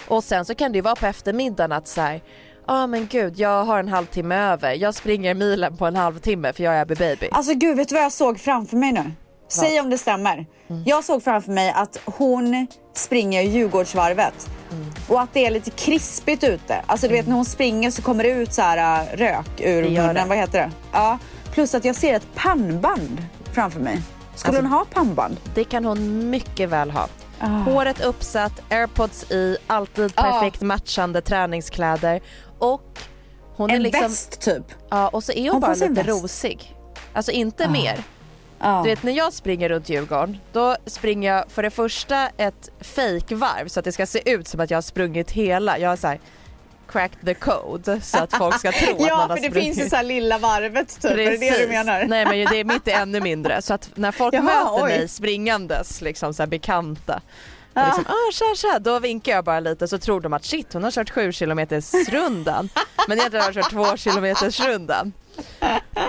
[0.09, 2.20] Och sen så kan det ju vara på eftermiddagen att så här, ja
[2.66, 6.62] ah, men gud jag har en halvtimme över, jag springer milen på en halvtimme för
[6.64, 7.29] jag är Baby.
[7.33, 9.12] Alltså gud, vet du vad jag såg framför mig nu?
[9.49, 10.47] Säg om det stämmer.
[10.85, 14.49] Jag såg framför mig att hon springer Djurgårdsvarvet
[15.09, 16.83] och att det är lite krispigt ute.
[16.87, 19.83] Alltså du vet när hon springer så kommer det ut så här äh, rök ur
[19.83, 20.29] munnen.
[20.29, 20.70] Vad heter det?
[20.93, 21.18] Ja.
[21.57, 24.02] Plus att jag ser ett pannband framför mig.
[24.34, 25.36] Skulle Alltså- hon ha pannband?
[25.54, 27.09] Det kan hon mycket väl ha.
[27.40, 27.46] Ah.
[27.46, 30.22] Håret uppsatt, airpods i, alltid Ah.
[30.22, 32.20] perfekt matchande träningskläder
[32.59, 32.98] och
[33.57, 34.64] Hon en är liksom, väst typ.
[34.90, 36.09] Ja och så är hon, Hon bara lite väst.
[36.09, 36.74] rosig.
[37.12, 37.70] Alltså inte Ah.
[37.70, 37.98] mer.
[38.59, 38.80] Ja.
[38.84, 43.68] Du vet när jag springer runt Djurgården då springer jag för det första ett fejkvarv
[43.68, 45.78] så att det ska se ut som att jag har sprungit hela.
[45.78, 46.20] Jag har så här
[46.93, 49.64] cracked the code så att folk ska tro att man Ja, har för det sprungit.
[49.74, 51.11] finns ju så här lilla varvet typ.
[51.11, 51.68] Är det det du Precis.
[51.68, 52.05] menar?
[52.05, 54.99] Nej men det är mitt är ännu mindre så att när folk Jaha, möter oj.
[54.99, 57.14] mig springandes liksom så här bekanta
[57.74, 57.87] och Ah.
[57.87, 60.84] liksom, ah, tja, tja, då vinkar jag bara lite så tror de att shit hon
[60.84, 62.68] har kört 7 kilometers rundan
[63.09, 65.12] men egentligen har jag kört 2 kilometers rundan.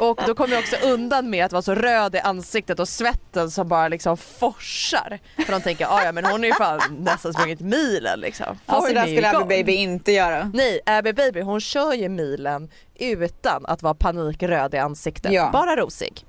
[0.01, 3.51] Och då kom jag också undan med att vara så röd i ansiktet och svetten
[3.51, 5.19] som bara liksom forsar.
[5.45, 8.59] För de tänker, ah, ja men hon är ju fan nästan sprungit milen liksom.
[8.65, 9.55] Alltså det är skulle Abby.
[9.57, 10.51] Baby inte göra.
[10.53, 15.49] Nej, Abby Baby hon kör ju milen utan att vara panikröd i ansiktet, Ja.
[15.53, 16.25] bara rosig.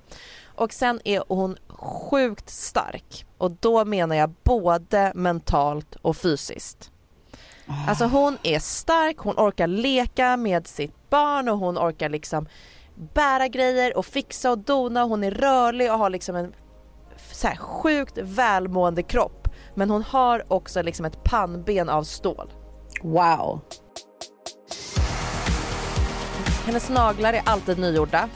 [0.55, 1.57] Och sen är hon
[2.09, 6.91] sjukt stark och då menar jag både mentalt och fysiskt.
[7.87, 12.47] Alltså hon är stark, hon orkar leka med sitt barn och hon orkar liksom
[13.13, 15.03] bära grejer och fixa och dona.
[15.03, 16.53] Hon är rörlig och har liksom en
[17.31, 19.47] så här sjukt välmående kropp.
[19.75, 22.53] Men hon har också liksom ett pannben av stål.
[23.03, 23.61] Wow.
[26.65, 28.29] Hennes naglar är alltid nygjorda.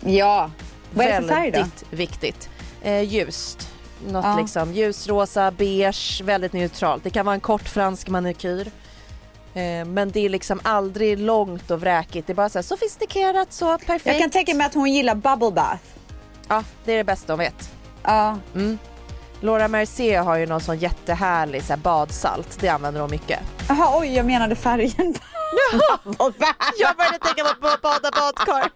[0.00, 0.50] Ja.
[0.94, 1.58] Vad är det för färg då?
[1.58, 2.50] Väldigt viktigt.
[2.82, 3.68] Eh, ljust.
[4.08, 4.36] Något Ja.
[4.40, 7.04] liksom ljusrosa, beige, väldigt neutralt.
[7.04, 8.70] Det kan vara en kort fransk manikyr.
[9.54, 12.26] Eh, men det är liksom aldrig långt och vräkigt.
[12.26, 14.06] Det är bara så sofistikerat, så perfekt.
[14.06, 15.82] Jag kan tänka mig att hon gillar bubble bath.
[16.48, 17.70] Ja, det är det bästa hon vet.
[18.02, 18.38] Ja.
[18.54, 18.78] Mm.
[19.40, 22.58] Laura Mercier har ju någon sån jättehärlig så här badsalt.
[22.60, 23.40] Det använder hon mycket.
[23.68, 25.14] Jaha, oj jag menade färgen.
[26.18, 26.72] Bath.
[26.78, 28.70] Jag började tänka på att bada badkar.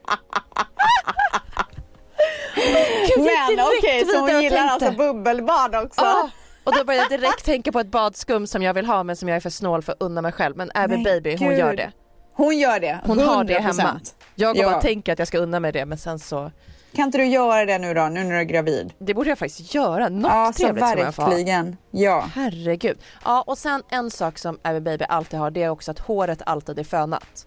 [3.57, 6.01] Men okej, så hon gillar alltså bubbelbad också?
[6.01, 6.31] Ah,
[6.67, 9.29] och då började jag direkt tänka på ett badskum som jag vill ha men som
[9.29, 10.57] jag är för snål för att unna mig själv.
[10.57, 11.59] Men Abby Baby hon gud.
[11.59, 11.93] gör det.
[12.33, 13.01] Hon gör det?
[13.05, 13.61] Hon har det 100%.
[13.61, 14.01] hemma.
[14.35, 14.71] Jag går Ja.
[14.71, 16.51] bara tänker att jag ska unna mig det men sen så
[16.95, 18.93] Kan inte du göra det nu då, nu när du är gravid?
[18.99, 20.09] Det borde jag faktiskt göra.
[20.09, 21.29] Något Ja, så trevligt ska man få ha.
[21.29, 21.77] verkligen.
[21.91, 22.25] Ja.
[22.35, 22.99] Herregud.
[23.25, 26.43] Ja och sen en sak som Abby Baby alltid har det är också att håret
[26.47, 27.47] alltid är fönat.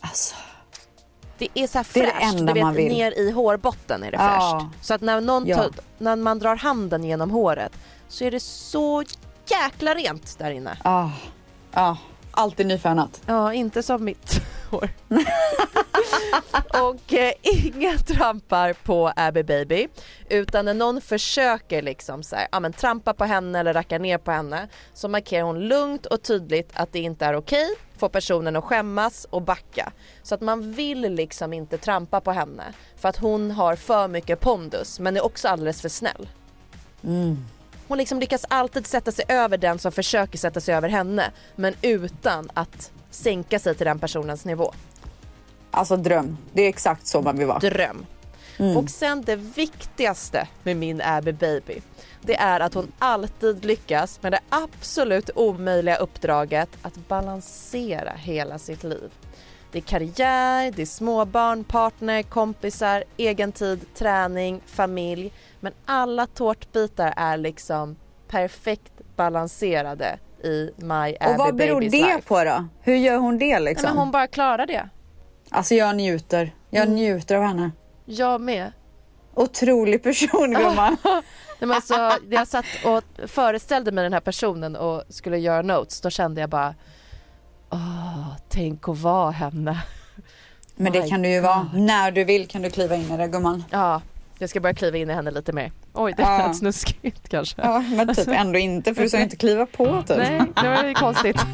[0.00, 0.34] Alltså.
[1.38, 2.92] Det är så här Det är det fräscht, enda du vet man vill.
[2.92, 4.60] ner i hårbotten är det Ja.
[4.70, 4.86] fräscht.
[4.86, 5.64] Så att när, någon Ja.
[5.98, 7.72] när man drar handen genom håret
[8.08, 9.04] så är det så
[9.46, 10.76] jäkla rent där inne.
[10.84, 11.12] Ja.
[11.72, 11.96] Ja.
[12.30, 13.22] Alltid nyfönat.
[13.26, 14.40] Ja, inte som mitt
[14.70, 14.90] hår.
[16.82, 19.88] och eh, inga trampar på Abby Baby.
[20.28, 24.18] Utan när någon försöker liksom så här, ja, men trampa på henne eller racka ner
[24.18, 27.68] på henne så markerar hon lugnt och tydligt att det inte är okej.
[27.98, 29.92] Får personen att skämmas och backa.
[30.22, 32.64] Så att man vill liksom inte trampa på henne.
[32.96, 36.28] För att hon har för mycket pondus men är också alldeles för snäll.
[37.88, 41.74] Hon liksom lyckas alltid sätta sig över den som försöker sätta sig över henne men
[41.82, 44.72] utan att sänka sig till den personens nivå.
[45.70, 46.36] Alltså dröm.
[46.52, 47.58] Det är exakt så man vill vara.
[47.58, 48.06] Dröm.
[48.76, 51.80] Och sen det viktigaste med min Abby Baby
[52.22, 58.84] det är att hon alltid lyckas med det absolut omöjliga uppdraget att balansera hela sitt
[58.84, 59.10] liv.
[59.72, 65.32] Det är karriär, det är småbarn, partner, kompisar, egen tid, träning, familj.
[65.60, 67.96] Men alla tårtbitar är liksom
[68.28, 72.22] perfekt balanserade i My Abby Och vad beror Babys det life.
[72.28, 72.66] på då?
[72.80, 73.88] Hur gör hon det Nej, liksom?
[73.90, 74.88] men hon bara klarar det.
[75.50, 76.54] Alltså jag njuter.
[76.70, 76.94] Jag Mm.
[76.94, 77.70] njuter av henne.
[78.04, 78.72] Jag med.
[79.34, 80.96] Otrolig person gumman.
[81.04, 81.22] Nej,
[81.68, 86.00] men alltså, när jag satt och föreställde mig den här personen och skulle göra notes
[86.00, 86.74] då kände jag bara
[87.70, 89.82] Åh, tänk att vara henne.
[90.76, 91.70] Men det kan du ju vara.
[91.74, 93.64] När du vill kan du kliva in i det gumman.
[93.70, 94.02] Ja,
[94.38, 95.72] jag ska börja kliva in i henne lite mer.
[95.92, 96.46] Oj, det Ja.
[96.46, 97.62] lät snuskigt kanske.
[97.62, 100.16] Ja men typ ändå inte för du ska inte kliva på typ.
[100.18, 101.36] Nej, det var ju konstigt.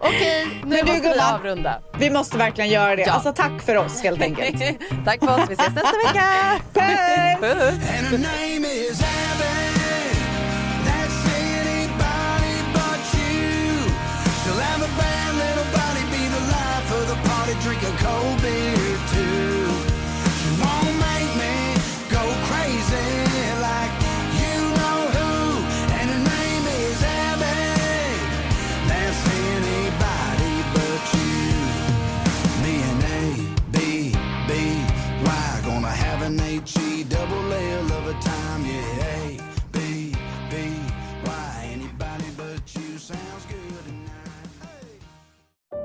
[0.00, 1.34] Okej, nu Men du, måste vi gumman.
[1.34, 1.80] avrunda.
[1.98, 3.02] Vi måste verkligen göra det.
[3.02, 3.12] Ja.
[3.12, 4.56] Alltså tack för oss helt enkelt.
[5.04, 6.24] Tack för oss, vi ses nästa vecka.
[6.72, 7.40] Puss!
[7.40, 9.00] Puss.